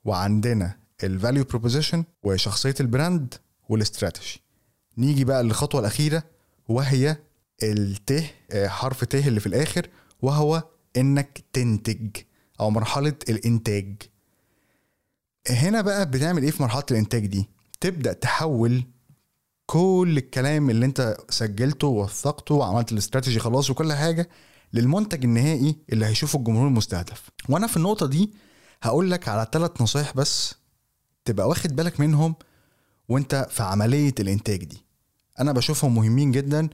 وعندنا 0.05 0.77
ال 1.05 1.12
value 1.12 1.45
proposition 1.45 2.05
وشخصية 2.23 2.75
ال 2.81 2.88
brand. 2.88 3.35
والاستراتيجي. 3.69 4.41
نيجي 4.99 5.25
بقى 5.25 5.43
للخطوة 5.43 5.81
الأخيرة 5.81 6.23
وهي 6.69 7.17
الت 7.63 8.25
آه، 8.51 8.69
حرف 8.69 9.05
ت 9.05 9.15
اللي 9.15 9.41
في 9.41 9.47
الآخر 9.47 9.89
وهو 10.23 10.63
إنك 10.97 11.45
تنتج 11.53 12.17
أو 12.61 12.71
مرحلة 12.71 13.15
الإنتاج. 13.29 13.95
هنا 15.51 15.81
بقى 15.81 16.11
بتعمل 16.11 16.43
إيه 16.43 16.51
في 16.51 16.63
مرحلة 16.63 16.85
الإنتاج 16.91 17.27
دي؟ 17.27 17.49
تبدأ 17.81 18.13
تحول 18.13 18.85
كل 19.67 20.15
الكلام 20.17 20.71
اللي 20.71 20.87
أنت 20.87 21.17
سجلته 21.31 21.87
ووثقته 21.87 22.55
وعملت 22.55 22.93
الاستراتيجي 22.93 23.39
خلاص 23.39 23.71
وكل 23.71 23.93
حاجة 23.93 24.29
للمنتج 24.73 25.25
النهائي 25.25 25.77
اللي 25.93 26.07
هيشوفه 26.07 26.39
الجمهور 26.39 26.67
المستهدف. 26.69 27.31
وأنا 27.49 27.67
في 27.67 27.77
النقطة 27.77 28.07
دي 28.07 28.33
هقول 28.83 29.11
لك 29.11 29.29
على 29.29 29.47
ثلاث 29.53 29.83
نصايح 29.83 30.13
بس 30.17 30.55
تبقى 31.25 31.49
واخد 31.49 31.77
بالك 31.77 32.01
منهم 32.01 32.35
وانت 33.09 33.47
في 33.51 33.63
عملية 33.63 34.15
الإنتاج 34.21 34.65
دي. 34.65 34.85
أنا 35.41 35.53
بشوفهم 35.53 35.95
مهمين 35.95 36.33
جدا 36.33 36.69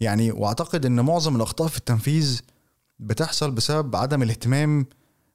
يعني 0.00 0.32
وأعتقد 0.32 0.86
إن 0.86 1.00
معظم 1.00 1.36
الأخطاء 1.36 1.68
في 1.68 1.78
التنفيذ 1.78 2.40
بتحصل 2.98 3.50
بسبب 3.50 3.96
عدم 3.96 4.22
الاهتمام 4.22 4.86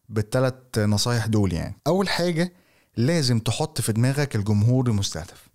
بالثلاث 0.10 0.54
نصايح 0.78 1.26
دول 1.26 1.54
يعني. 1.54 1.76
أول 1.88 2.10
حاجة 2.10 2.54
لازم 2.98 3.40
تحط 3.40 3.82
في 3.82 3.92
دماغك 3.94 4.36
الجمهور 4.36 4.88
المستهدف. 4.88 5.48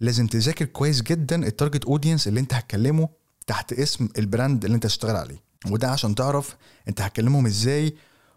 لازم 0.00 0.26
تذاكر 0.26 0.64
كويس 0.64 1.02
جدا 1.02 1.46
ال 1.46 1.51
target 1.51 1.84
audience 1.84 2.28
اللي 2.28 2.40
أنت 2.40 2.54
هتكلمه 2.54 3.08
تحت 3.46 3.72
اسم 3.72 4.08
ال 4.18 4.26
brand 4.26 4.64
اللي 4.64 4.74
أنت 4.74 4.86
هتشتغل 4.86 5.16
عليه. 5.16 5.42
وده 5.70 5.88
عشان 5.90 6.14
تعرف 6.14 6.56
أنت 6.88 7.00
هتكلمهم 7.00 7.46
إزاي 7.46 7.94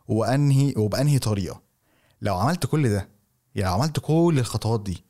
وأنهي 0.07 0.73
وبأنهي 0.77 1.19
طريقة. 1.19 1.61
لو 2.21 2.37
عملت 2.37 2.65
كل 2.65 2.89
ده 2.89 3.09
يعني 3.55 3.69
لو 3.69 3.81
عملت 3.81 3.99
كل 3.99 4.35
الخطوات 4.39 4.83
دي 4.83 5.03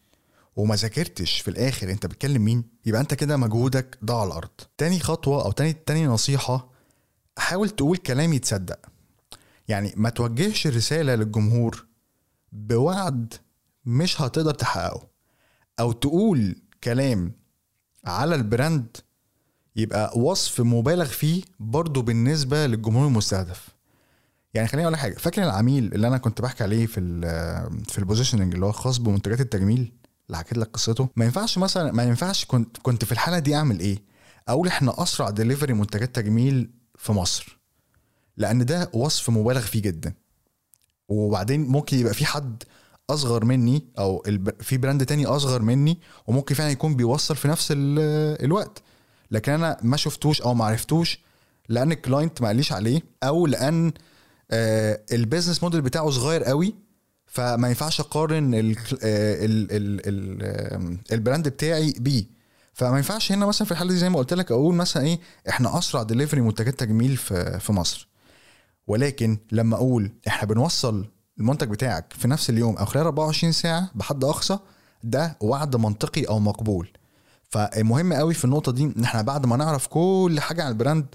وما 0.55 0.75
ذاكرتش 0.75 1.39
في 1.41 1.47
الآخر 1.47 1.91
أنت 1.91 2.05
بتكلم 2.05 2.45
مين؟ 2.45 2.63
يبقى 2.85 3.01
أنت 3.01 3.13
كده 3.13 3.37
مجهودك 3.37 3.97
ضاع 4.05 4.19
على 4.21 4.27
الأرض. 4.27 4.49
تاني 4.77 4.99
خطوة 4.99 5.45
أو 5.45 5.51
تاني 5.51 5.73
تاني 5.73 6.05
نصيحة 6.07 6.69
حاول 7.37 7.69
تقول 7.69 7.97
كلام 7.97 8.33
يتصدق. 8.33 8.79
يعني 9.67 9.93
ما 9.97 10.09
توجهش 10.09 10.67
رساله 10.67 11.15
للجمهور 11.15 11.85
بوعد 12.51 13.33
مش 13.85 14.21
هتقدر 14.21 14.53
تحققه. 14.53 15.07
أو 15.79 15.91
تقول 15.91 16.55
كلام 16.83 17.31
على 18.05 18.35
ال 18.35 18.45
brand 18.45 18.97
يبقى 19.75 20.19
وصف 20.19 20.61
مبالغ 20.61 21.05
فيه 21.05 21.43
برضه 21.59 22.01
بالنسبة 22.01 22.65
للجمهور 22.67 23.07
المستهدف. 23.07 23.69
يعني 24.53 24.67
خليني 24.67 24.87
أقول 24.87 24.97
حاجة 24.97 25.13
فاكر 25.13 25.43
العميل 25.43 25.93
اللي 25.93 26.07
أنا 26.07 26.17
كنت 26.17 26.41
بحكي 26.41 26.63
عليه 26.63 26.85
في 26.85 27.21
في 27.89 27.99
ال 27.99 28.04
positioning 28.04 28.53
اللي 28.53 28.65
هو 28.65 28.71
خاص 28.71 28.97
بمنتجات 28.97 29.41
التجميل؟ 29.41 29.91
اللي 30.33 30.37
حكيت 30.45 30.57
لك 30.57 30.69
قصته. 30.73 31.09
ما 31.15 31.25
ينفعش 31.25 31.57
مثلا 31.57 31.91
ما 31.91 32.03
ينفعش 32.03 32.45
كنت 32.45 32.77
كنت 32.77 33.05
في 33.05 33.11
الحالة 33.11 33.39
دي 33.39 33.55
أعمل 33.55 33.79
إيه؟ 33.79 34.03
أقول 34.47 34.67
إحنا 34.67 35.03
أسرع 35.03 35.29
ديليفري 35.29 35.73
منتجات 35.73 36.15
تجميل 36.15 36.69
في 36.97 37.11
مصر. 37.11 37.59
لأن 38.37 38.65
ده 38.65 38.89
وصف 38.93 39.29
مبالغ 39.29 39.61
فيه 39.61 39.81
جدا. 39.81 40.13
وبعدين 41.09 41.67
ممكن 41.67 41.97
يبقى 41.97 42.13
في 42.13 42.25
حد 42.25 42.63
أصغر 43.09 43.45
مني 43.45 43.85
أو 43.99 44.23
في 44.59 44.77
brand 44.77 45.05
تاني 45.05 45.25
أصغر 45.25 45.61
مني 45.61 45.99
وممكن 46.27 46.55
فعلا 46.55 46.71
يكون 46.71 46.95
بيوصل 46.95 47.35
في 47.35 47.47
نفس 47.47 47.67
الوقت. 47.71 48.81
لكن 49.31 49.51
أنا 49.51 49.77
ما 49.81 49.97
شفتوش 49.97 50.41
أو 50.41 50.53
ما 50.53 50.65
عرفتوش 50.65 51.19
لأن 51.69 51.91
ال 51.91 51.98
client 51.98 52.41
ما 52.41 52.47
قاليش 52.47 52.71
عليه 52.73 53.01
أو 53.23 53.47
لأن 53.47 53.93
آه، 54.51 55.01
ال 55.11 55.17
business 55.17 55.63
model 55.63 55.81
بتاعه 55.81 56.09
صغير 56.09 56.43
قوي 56.43 56.75
فما 57.33 57.67
ينفعش 57.67 57.99
أقارن 57.99 58.53
ال 58.53 58.75
ال 59.03 59.71
ال 59.71 60.01
ال 60.07 60.97
ال 61.11 61.17
brand 61.17 61.47
بتاعي 61.47 61.95
بيه. 61.99 62.25
فما 62.73 62.97
ينفعش 62.97 63.31
هنا 63.31 63.45
مثلا 63.45 63.65
في 63.65 63.71
الحالة 63.71 63.91
دي 63.91 63.97
زي 63.97 64.09
ما 64.09 64.17
قلت 64.19 64.33
لك 64.33 64.51
أقول 64.51 64.75
مثلا 64.75 65.03
إيه 65.03 65.19
إحنا 65.49 65.77
أسرع 65.77 66.03
دليفري 66.03 66.41
منتجات 66.41 66.79
تجميل 66.79 67.17
في 67.17 67.59
في 67.59 67.73
مصر. 67.73 68.07
ولكن 68.87 69.37
لما 69.51 69.75
أقول 69.75 70.11
إحنا 70.27 70.47
بنوصل 70.49 71.05
المنتج 71.39 71.69
بتاعك 71.69 72.13
في 72.17 72.27
نفس 72.27 72.49
اليوم 72.49 72.77
أو 72.77 72.85
خلال 72.85 73.05
24 73.05 73.53
ساعة 73.53 73.91
بحد 73.95 74.23
أقصى 74.23 74.59
ده 75.03 75.37
وعد 75.41 75.75
منطقي 75.75 76.23
أو 76.23 76.39
مقبول. 76.39 76.89
فالمهم 77.49 78.13
قوي 78.13 78.33
في 78.33 78.45
النقطة 78.45 78.71
دي 78.71 78.83
إن 78.83 79.03
إحنا 79.03 79.21
بعد 79.21 79.45
ما 79.45 79.57
نعرف 79.57 79.87
كل 79.87 80.39
حاجة 80.39 80.63
عن 80.63 80.71
ال 80.71 80.77
brand 80.77 81.05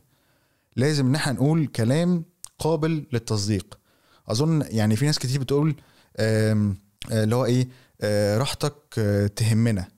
لازم 0.76 1.07
إن 1.07 1.14
إحنا 1.14 1.33
نقول 1.33 1.66
كلام 1.66 2.24
قابل 2.59 3.07
للتصديق. 3.12 3.78
أظن 4.28 4.64
يعني 4.70 4.96
في 4.96 5.07
ناس 5.07 5.18
كتير 5.18 5.40
بتقول 5.40 5.70
آه، 5.70 5.83
اللي 6.18 7.37
هو 7.37 7.44
إيه؟ 7.44 7.68
آه، 8.00 8.38
راحتك 8.38 8.74
آه، 8.98 9.26
تهمنا. 9.26 9.88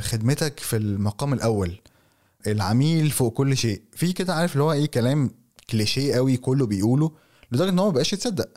خدمتك 0.00 0.60
في 0.60 0.76
المقام 0.76 1.32
الأول. 1.32 1.80
العميل 2.46 3.10
فوق 3.10 3.32
كل 3.32 3.56
شيء. 3.56 3.82
في 3.92 4.12
كده 4.12 4.34
عارف 4.34 4.52
اللي 4.52 4.64
هو 4.64 4.72
إيه؟ 4.72 4.86
كلام 4.86 5.30
كليشيه 5.70 6.14
قوي 6.14 6.36
كله 6.36 6.66
بيقوله 6.66 7.10
لدرجة 7.52 7.68
إن 7.70 7.78
هو 7.78 7.86
ما 7.86 7.92
بقاش 7.92 8.12
يتصدق. 8.12 8.48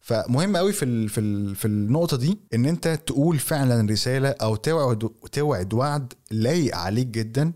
فمهم 0.00 0.56
قوي 0.56 0.72
في 0.72 1.08
في 1.08 1.54
في 1.54 1.64
النقطة 1.64 2.16
دي 2.16 2.38
إن 2.54 2.66
أنت 2.66 2.88
تقول 3.06 3.38
فعلا 3.38 3.90
رسالة 3.90 4.28
أو 4.28 4.56
توعد 4.56 5.10
توعد 5.32 5.74
وعد 5.74 6.12
لايق 6.30 6.76
عليك 6.76 7.06
جدا 7.06 7.52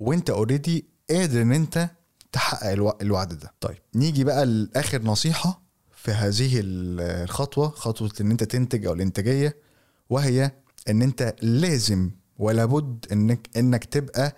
وأنت 0.00 0.30
اوريدي 0.30 0.84
قادر 1.10 1.42
إن 1.42 1.52
أنت 1.52 1.90
تحقق 2.32 2.70
الوعد 3.02 3.28
ده. 3.38 3.52
طيب 3.60 3.78
نيجي 3.94 4.24
بقى 4.24 4.46
لآخر 4.46 5.02
نصيحة. 5.02 5.61
في 6.02 6.10
هذه 6.10 6.60
الخطوة 6.64 7.68
خطوة 7.68 8.10
إن 8.20 8.30
أنت 8.30 8.44
تنتج 8.44 8.86
أو 8.86 8.92
الإنتاجية 8.92 9.56
وهي 10.10 10.50
إن 10.90 11.02
أنت 11.02 11.34
لازم 11.42 12.10
ولا 12.38 12.64
بد 12.64 13.06
انك 13.12 13.48
إنك 13.56 13.84
تبقى 13.84 14.36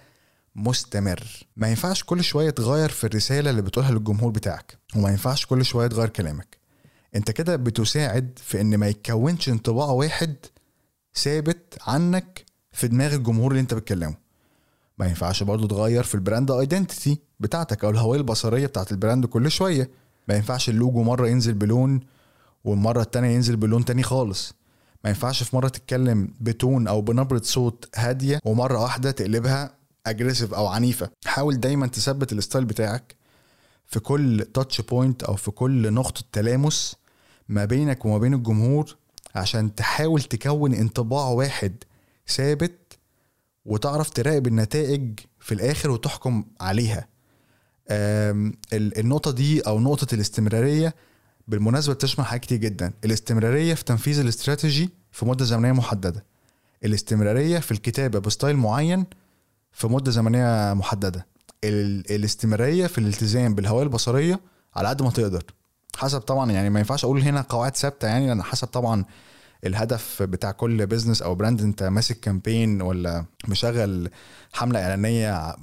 مستمر. 0.57 1.47
ما 1.57 1.69
ينفعش 1.69 2.05
كل 2.05 2.25
شوية 2.25 2.51
تغير 2.51 2.89
في 2.89 3.05
الرسالة 3.05 3.51
اللي 3.51 3.63
بتقولها 3.63 3.91
للجمهور 3.93 4.31
بتاعك 4.31 4.79
وما 4.97 5.11
ينفعش 5.11 5.47
كل 5.47 5.65
شوية 5.65 5.87
تغير 5.87 6.09
كلامك. 6.09 6.57
أنت 7.17 7.31
كده 7.31 7.57
بتساعد 7.57 8.39
في 8.43 8.61
إن 8.61 8.77
ما 8.77 8.89
يتكونش 8.89 9.49
انطباع 9.49 9.87
واحد 9.87 10.37
ثابت 11.15 11.79
عنك 11.87 12.45
في 12.73 12.89
دماغ 12.89 13.15
الجمهور 13.15 13.51
اللي 13.51 13.61
أنت 13.61 13.75
بتكلمه. 13.75 14.15
ما 14.99 15.07
ينفعش 15.07 15.43
برضو 15.43 15.67
تغير 15.67 16.03
في 16.03 16.15
ال 16.15 16.21
brand 16.21 16.51
identity 16.51 17.19
بتاعتك 17.41 17.85
أو 17.85 17.91
الهوية 17.91 18.19
البصرية 18.19 18.67
بتاعت 18.67 18.93
ال 18.93 18.98
brand 18.98 19.27
كل 19.27 19.51
شوية. 19.51 20.04
ما 20.29 20.35
ينفعش 20.35 20.69
اللوجو 20.69 21.03
مرة 21.03 21.29
ينزل 21.29 21.55
بلون 21.55 22.01
والمرة 22.65 23.03
التانية 23.03 23.29
ينزل 23.29 23.57
بلون 23.57 23.85
تاني 23.85 24.03
خالص. 24.03 24.55
ما 25.05 25.11
ينفعش 25.11 25.43
في 25.43 25.57
مرة 25.57 25.69
تتكلم 25.69 26.35
ب 26.41 26.50
tone 26.50 26.89
أو 26.89 27.01
بنبرة 27.01 27.41
صوت 27.45 27.89
هادية 27.97 28.41
ومرة 28.45 28.83
واحدة 28.83 29.11
تقلبها 29.11 29.75
aggressive 30.07 30.55
أو 30.55 30.67
عنيفة. 30.67 31.11
حاول 31.27 31.61
دايما 31.61 31.87
تثبت 31.87 32.33
ال 32.33 32.38
style 32.38 32.65
بتاعك 32.65 33.15
في 33.87 34.01
كل 34.01 34.47
touch 34.55 34.81
point 34.81 35.23
أو 35.23 35.37
في 35.37 35.51
كل 35.51 35.93
نقطة 35.93 36.23
تلامس 36.33 36.97
ما 37.49 37.65
بينك 37.65 38.05
وما 38.05 38.19
بين 38.19 38.35
الجمهور 38.35 38.97
عشان 39.35 39.75
تحاول 39.75 40.23
تكون 40.23 40.75
انطباع 40.75 41.29
واحد 41.29 41.85
ثابت 42.29 42.99
وتعرف 43.65 44.11
تراقب 44.11 44.47
النتائج 44.47 45.21
في 45.41 45.55
الآخر 45.55 45.91
وتحكم 45.91 46.45
عليها. 46.61 47.09
النقطة 48.73 49.31
دي 49.31 49.61
أو 49.61 49.81
نقطة 49.81 50.15
الاستمرارية 50.15 50.95
بالمناسبة 51.49 51.95
بتشمل 51.95 52.27
حاجات 52.27 52.43
كتير 52.43 52.59
جدا. 52.59 52.93
الاستمرارية 53.05 53.75
في 53.75 53.85
تنفيذ 53.85 54.21
الاستراتيجي 54.21 54.91
في 55.13 55.27
مدة 55.27 55.45
زمنية 55.45 55.73
محددة. 55.73 56.25
الاستمرارية 56.85 57.59
في 57.59 57.73
الكتابة 57.73 58.19
ب 58.19 58.25
style 58.25 58.57
معين 58.57 59.07
في 59.73 59.87
مدة 59.87 60.11
زمنية 60.11 60.75
محددة. 60.75 61.27
الاستمرارية 61.65 62.87
في 62.87 62.99
الالتزام 62.99 63.55
بالهوية 63.55 63.83
البصرية 63.83 64.41
على 64.77 64.89
قد 64.89 65.03
ما 65.03 65.11
تقدر. 65.11 65.43
حسب 65.97 66.21
طبعا 66.21 66.51
يعني 66.53 66.71
ما 66.71 66.79
ينفعش 66.79 67.05
أقول 67.05 67.21
هنا 67.23 67.41
قواعد 67.41 67.77
ثابتة 67.77 68.09
يعني 68.09 68.27
لأن 68.27 68.43
حسب 68.43 68.69
طبعا 68.69 69.05
الهدف 69.67 70.23
بتاع 70.23 70.51
كل 70.51 70.87
business 70.87 71.23
أو 71.23 71.35
brand 71.35 71.61
أنت 71.63 71.83
ماسك 71.83 72.21
campaign 72.21 72.83
ولا 72.83 73.25
مشغل 73.49 74.11
حملة 74.53 74.83
إعلانية 74.83 75.57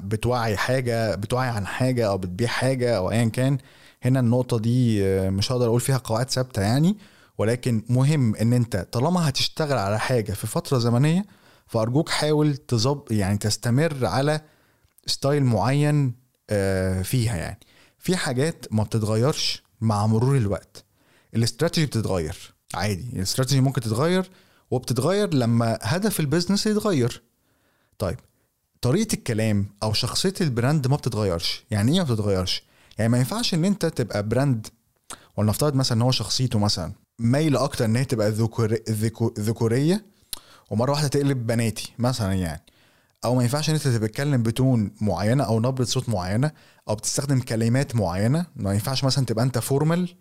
بتوعي 0.00 0.56
حاجة 0.56 1.14
بتوعي 1.14 1.48
عن 1.48 1.66
حاجة 1.66 2.08
أو 2.08 2.18
بتبيع 2.18 2.48
حاجة 2.48 2.96
أو 2.96 3.10
ايا 3.10 3.24
كان 3.24 3.58
هنا 4.02 4.20
النقطة 4.20 4.58
دي 4.58 5.02
مش 5.30 5.52
هقدر 5.52 5.66
أقول 5.66 5.80
فيها 5.80 5.96
قواعد 5.96 6.30
ثابتة 6.30 6.62
يعني 6.62 6.96
ولكن 7.38 7.82
مهم 7.88 8.36
إن 8.36 8.52
أنت 8.52 8.76
طالما 8.92 9.28
هتشتغل 9.28 9.78
على 9.78 9.98
حاجة 9.98 10.32
في 10.32 10.46
فترة 10.46 10.78
زمنية 10.78 11.24
فأرجوك 11.66 12.08
حاول 12.08 12.56
تظب 12.56 13.02
يعني 13.10 13.38
تستمر 13.38 14.06
على 14.06 14.40
ستايل 15.06 15.44
معين 15.44 16.14
آه، 16.50 17.02
فيها 17.02 17.36
يعني. 17.36 17.60
في 17.98 18.16
حاجات 18.16 18.66
ما 18.70 18.82
بتتغيرش 18.82 19.62
مع 19.80 20.06
مرور 20.06 20.36
الوقت. 20.36 20.84
الاستراتيجي 21.34 21.86
بتتغير. 21.86 22.51
عادي. 22.74 23.10
الاستراتيجي 23.12 23.60
ممكن 23.60 23.80
تتغير 23.80 24.30
وبتتغير 24.70 25.34
لما 25.34 25.78
هدف 25.82 26.20
ال 26.20 26.25
business 26.25 26.66
يتغير. 26.66 27.22
طيب 27.98 28.18
طريقة 28.80 29.14
الكلام 29.14 29.66
أو 29.82 29.92
شخصية 29.92 30.34
ال 30.40 30.48
brand 30.48 30.86
ما 30.86 30.96
بتتغيرش. 30.96 31.64
يعني 31.70 31.92
إيه 31.92 31.98
ما 31.98 32.04
بتتغيرش؟ 32.04 32.62
يعني 32.98 33.12
ما 33.12 33.18
ينفعش 33.18 33.54
إن 33.54 33.64
أنت 33.64 33.86
تبقى 33.86 34.28
brand 34.28 34.66
ولنفترض 35.36 35.74
مثلا 35.74 35.96
إن 35.98 36.02
هو 36.02 36.10
شخصيته 36.10 36.58
مثلا 36.58 36.92
مايل 37.18 37.56
أكتر 37.56 37.84
إن 37.84 37.96
هي 37.96 38.04
تبقى 38.04 38.30
ذكوري 38.30 38.76
ذكو- 38.76 39.40
ذكورية 39.40 40.04
ومرة 40.70 40.90
واحدة 40.90 41.08
تقلب 41.08 41.46
بناتي 41.46 41.92
مثلا 41.98 42.32
يعني. 42.32 42.62
أو 43.24 43.34
ما 43.34 43.42
ينفعش 43.42 43.68
إن 43.70 43.74
أنت 43.74 43.88
تتكلم 43.88 44.42
ب 44.42 44.52
tone 44.52 44.90
معينة 45.00 45.44
أو 45.44 45.60
نبرة 45.60 45.84
صوت 45.84 46.08
معينة 46.08 46.50
أو 46.88 46.94
بتستخدم 46.94 47.40
كلمات 47.40 47.96
معينة. 47.96 48.46
ما 48.56 48.72
ينفعش 48.72 49.04
مثلا 49.04 49.24
تبقى 49.26 49.44
أنت 49.44 49.58
formal 49.58 50.14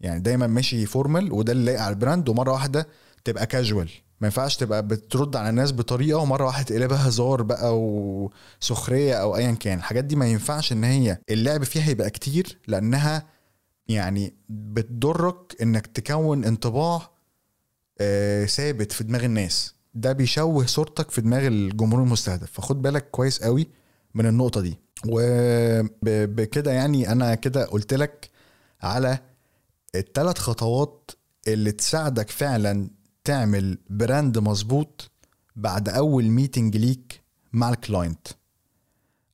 يعني 0.00 0.20
دايما 0.20 0.46
ماشي 0.46 0.86
formal 0.86 1.32
وده 1.32 1.52
اللي 1.52 1.64
لايق 1.64 1.80
على 1.80 1.92
ال 1.94 1.99
brand. 1.99 2.28
ومرة 2.28 2.52
واحدة 2.52 2.88
تبقى 3.24 3.46
كاجوال 3.46 3.90
ما 4.20 4.26
ينفعش 4.26 4.56
تبقى 4.56 4.86
بترد 4.86 5.36
على 5.36 5.48
الناس 5.50 5.72
بطريقة 5.72 6.18
ومرة 6.18 6.44
واحدة 6.44 6.64
تقلبها 6.64 7.08
هزار 7.08 7.42
بقى 7.42 7.78
وسخرية 7.80 9.14
أو 9.14 9.36
ايا 9.36 9.52
كان. 9.52 9.78
الحاجات 9.78 10.04
دي 10.04 10.16
ما 10.16 10.26
ينفعش 10.26 10.72
إن 10.72 10.84
هي 10.84 11.18
اللعب 11.30 11.64
فيها 11.64 11.90
يبقى 11.90 12.10
كتير 12.10 12.58
لأنها 12.68 13.26
يعني 13.88 14.34
بتضرك 14.48 15.56
إنك 15.62 15.86
تكون 15.86 16.44
انطباع 16.44 17.10
آه، 18.00 18.44
ثابت 18.44 18.92
في 18.92 19.04
دماغ 19.04 19.24
الناس. 19.24 19.74
ده 19.94 20.12
بيشوه 20.12 20.66
صورتك 20.66 21.10
في 21.10 21.20
دماغ 21.20 21.46
الجمهور 21.46 22.02
المستهدف. 22.02 22.50
فخد 22.52 22.82
بالك 22.82 23.10
كويس 23.10 23.42
قوي 23.42 23.68
من 24.14 24.26
النقطة 24.26 24.60
دي. 24.60 24.78
وبكده 25.08 26.72
يعني 26.72 27.12
أنا 27.12 27.34
كده 27.34 27.64
قلت 27.64 27.94
لك 27.94 28.30
على 28.82 29.18
الثلاث 29.94 30.38
خطوات 30.38 31.10
اللي 31.48 31.72
تساعدك 31.72 32.30
فعلا 32.30 32.90
تعمل 33.24 33.78
brand 33.90 34.38
مظبوط 34.38 35.10
بعد 35.56 35.88
أول 35.88 36.24
meeting 36.24 36.76
ليك 36.76 37.20
مع 37.52 37.68
ال 37.70 37.78
client 37.78 38.26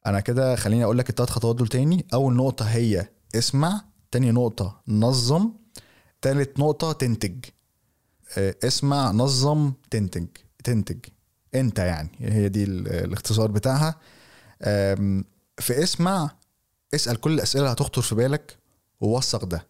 أنا 0.07 0.21
كده 0.21 0.57
خليني 0.57 0.85
أقول 0.85 0.99
لك 0.99 1.11
الثلاث 1.11 1.31
خطوات 1.31 1.57
دول 1.57 1.69
تاني. 1.69 2.07
أول 2.15 2.35
نقطة 2.37 2.65
هي 2.65 3.09
اسمع 3.35 3.85
تاني 4.11 4.31
نقطة 4.31 4.81
نظم 4.89 5.53
تالت 6.23 6.59
نقطة 6.59 6.93
تنتج. 6.93 7.45
آه، 8.39 8.55
اسمع 8.65 9.11
نظم 9.11 9.73
تنتج 9.91 10.27
تنتج. 10.65 10.99
أنت 11.55 11.79
يعني 11.79 12.11
هي 12.19 12.49
دي 12.49 12.65
ال- 12.65 12.89
الاختصار 12.89 13.51
بتاعها. 13.51 13.95
في 15.59 15.83
اسمع 15.83 16.31
اسأل 16.95 17.21
كل 17.21 17.33
الأسئلة 17.33 17.63
اللي 17.65 17.73
هتخطر 17.73 18.03
في 18.03 18.15
بالك 18.15 18.59
ووثق 19.01 19.45
ده. 19.45 19.67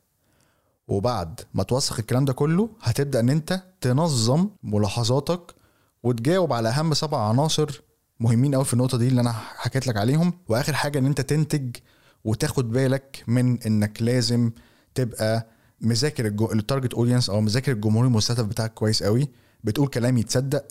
وبعد 0.90 1.40
ما 1.54 1.62
توثق 1.62 1.98
الكلام 1.98 2.24
ده 2.24 2.32
كله 2.32 2.68
هتبدأ 2.82 3.20
إن 3.20 3.28
أنت 3.28 3.62
تنظم 3.80 4.48
ملاحظاتك 4.62 5.54
وتجاوب 6.02 6.52
على 6.52 6.68
أهم 6.68 6.94
سبع 6.94 7.28
عناصر 7.28 7.82
مهمين 8.20 8.54
قوي 8.54 8.64
في 8.64 8.72
النقطة 8.74 8.98
دي 8.98 9.08
اللي 9.08 9.20
أنا 9.20 9.32
حكيت 9.32 9.86
لك 9.86 9.96
عليهم. 9.96 10.32
وآخر 10.48 10.72
حاجة 10.72 10.98
إن 10.98 11.06
أنت 11.06 11.20
تنتج 11.20 11.76
وتاخد 12.24 12.70
بالك 12.70 13.24
من 13.26 13.62
إنك 13.62 14.02
لازم 14.02 14.50
تبقى 14.94 15.46
مذاكر. 15.80 16.26
ال 16.26 16.36
target 16.36 16.94
audience 16.94 17.30
أو 17.30 17.40
مذاكر 17.40 17.72
الجمهور 17.72 18.04
المستهدف 18.04 18.44
بتاعك 18.44 18.74
كويس 18.74 19.02
قوي 19.02 19.28
بتقول 19.64 19.88
كلام 19.88 20.16
يتصدق 20.16 20.64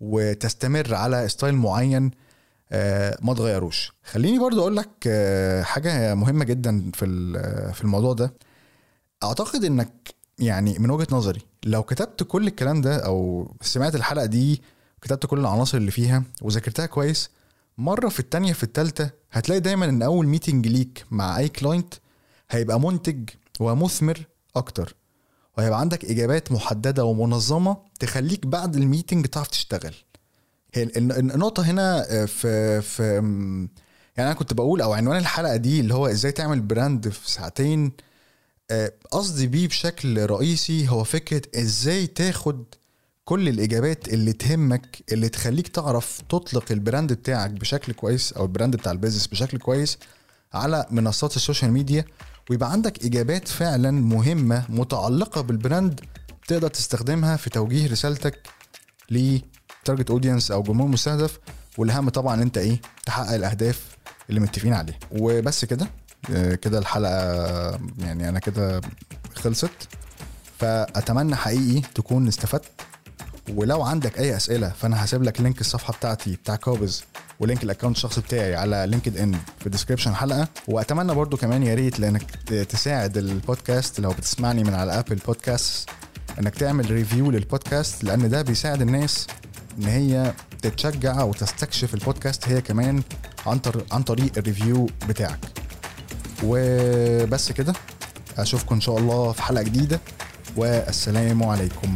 وتستمر 0.00 0.94
على 0.94 1.28
style 1.28 1.54
معين 1.54 2.10
آه، 2.72 3.18
ما 3.22 3.34
تغيروش. 3.34 3.92
خليني 4.04 4.38
برضو 4.38 4.60
أقول 4.60 4.76
لك 4.76 4.90
آه، 5.06 5.62
حاجة 5.62 6.14
مهمة 6.14 6.44
جدا 6.44 6.90
في 6.94 7.06
في 7.74 7.82
الموضوع 7.82 8.12
ده. 8.12 8.34
أعتقد 9.22 9.64
إنك 9.64 10.14
يعني 10.38 10.78
من 10.78 10.90
وجهة 10.90 11.06
نظري 11.10 11.40
لو 11.64 11.82
كتبت 11.82 12.22
كل 12.22 12.46
الكلام 12.46 12.80
ده 12.80 12.96
أو 12.96 13.48
سمعت 13.60 13.94
الحلقة 13.94 14.26
دي 14.26 14.62
كتبت 15.02 15.26
كل 15.26 15.38
العناصر 15.38 15.78
اللي 15.78 15.90
فيها 15.90 16.22
وذاكرتها 16.42 16.86
كويس 16.86 17.30
مرة 17.78 18.08
في 18.08 18.20
التانية 18.20 18.52
في 18.52 18.62
التالتة 18.62 19.10
هتلاقي 19.32 19.60
دايما 19.60 19.84
إن 19.84 20.02
أول 20.02 20.26
meeting 20.26 20.66
ليك 20.68 21.04
مع 21.10 21.38
أي 21.38 21.48
client 21.48 21.94
هيبقى 22.50 22.80
منتج 22.80 23.30
ومثمر 23.60 24.26
أكتر 24.56 24.94
وهيبقى 25.58 25.80
عندك 25.80 26.04
إجابات 26.04 26.52
محددة 26.52 27.04
ومنظمة 27.04 27.76
تخليك 28.00 28.46
بعد 28.46 28.76
ال 28.76 28.82
meeting 28.82 29.26
تعرف 29.26 29.48
تشتغل. 29.48 29.94
هي 30.74 30.82
ال- 30.82 30.96
ال- 30.96 31.32
النقطة 31.32 31.62
هنا 31.62 32.06
آه، 32.10 32.24
في 32.24 32.80
في 32.82 33.02
يعني 34.16 34.30
أنا 34.30 34.32
كنت 34.32 34.54
بقول 34.54 34.80
أو 34.82 34.92
عنوان 34.92 35.16
الحلقة 35.18 35.56
دي 35.56 35.80
اللي 35.80 35.94
هو 35.94 36.06
إزاي 36.06 36.32
تعمل 36.32 36.60
brand 36.60 37.08
في 37.08 37.30
ساعتين 37.30 37.92
قصدي 39.10 39.46
بيه 39.46 39.68
بشكل 39.68 40.26
رئيسي 40.26 40.88
هو 40.88 41.04
فكرة 41.04 41.42
إزاي 41.60 42.06
تاخد 42.06 42.64
كل 43.24 43.48
الإجابات 43.48 44.08
اللي 44.08 44.32
تهمك 44.32 44.98
اللي 45.12 45.28
تخليك 45.28 45.68
تعرف 45.68 46.20
تطلق 46.28 46.64
ال 46.72 46.79
brand 46.79 47.12
بتاعك 47.12 47.50
بشكل 47.50 47.92
كويس 47.92 48.32
أو 48.32 48.44
ال 48.44 48.49
brand 48.49 48.76
بتاع 48.76 48.92
ال 48.92 48.96
business 48.96 49.26
بشكل 49.26 49.58
كويس 49.58 49.98
على 50.54 50.86
منصات 50.90 51.36
ال 51.36 51.41
social 51.41 51.72
media 51.72 52.04
ويبقى 52.50 52.72
عندك 52.72 53.04
إجابات 53.04 53.48
فعلا 53.48 53.90
مهمة 53.90 54.64
متعلقة 54.68 55.40
بال 55.40 55.57
brand 55.57 56.00
تقدر 56.48 56.68
تستخدمها 56.68 57.36
في 57.36 57.50
توجيه 57.50 57.90
رسالتك 57.90 58.38
ل 59.10 59.24
target 59.24 60.10
audience 60.10 60.50
أو 60.50 60.62
جمهور 60.62 60.88
مستهدف 60.88 61.38
والأهم 61.78 62.08
طبعا 62.08 62.42
أنت 62.42 62.58
إيه 62.58 62.80
تحقق 63.06 63.34
الأهداف 63.34 63.96
اللي 64.30 64.40
متفقين 64.40 64.72
عليها. 64.72 64.98
وبس 65.12 65.64
كده. 65.64 65.84
آه، 65.86 65.99
كده 66.62 66.78
الحلقة 66.78 67.10
يعني 67.98 68.28
أنا 68.28 68.38
كده 68.38 68.80
خلصت. 69.34 69.70
فأتمنى 70.58 71.36
حقيقي 71.36 71.80
تكون 71.94 72.28
استفدت. 72.28 72.70
ولو 73.54 73.82
عندك 73.82 74.18
أي 74.18 74.36
أسئلة 74.36 74.68
فأنا 74.68 75.04
هسيب 75.04 75.22
لك 75.22 75.40
link 75.40 75.60
الصفحة 75.60 75.92
بتاعتي 75.92 76.36
بتاع 76.36 76.56
كوبز 76.56 77.04
و 77.40 77.44
link 77.44 77.62
ال 77.64 77.68
account 77.68 77.96
الشخصي 77.96 78.20
بتاعي 78.20 78.54
على 78.56 78.86
LinkedIn 78.88 79.36
في 79.58 79.68
description 79.68 80.10
الحلقة 80.10 80.48
وأتمنى 80.68 81.14
برضو 81.14 81.36
كمان 81.36 81.62
يا 81.62 81.74
ريت 81.74 82.00
لأنك 82.00 82.22
تساعد 82.46 83.16
البودكاست. 83.16 84.00
لو 84.00 84.10
بتسمعني 84.10 84.64
من 84.64 84.74
على 84.74 84.98
Apple 84.98 85.14
Podcast 85.16 85.90
إنك 86.38 86.54
تعمل 86.54 86.90
review 86.90 87.30
للبودكاست 87.30 88.04
لأن 88.04 88.28
ده 88.28 88.42
بيساعد 88.42 88.82
الناس 88.82 89.26
إن 89.78 89.84
هي 89.84 90.32
تتشجع 90.62 91.22
وتستكشف 91.22 91.94
البودكاست 91.94 92.48
هي 92.48 92.60
كمان 92.60 93.02
عن 93.92 94.02
طريق 94.02 94.32
ال 94.38 94.45
review 94.45 94.86
بتاعك. 95.08 95.38
وبس 96.44 97.52
كده. 97.52 97.72
أشوفكم 98.38 98.74
إن 98.74 98.80
شاء 98.80 98.98
الله 98.98 99.32
في 99.32 99.42
حلقة 99.42 99.62
جديدة. 99.62 100.00
والسلام 100.56 101.42
عليكم. 101.42 101.94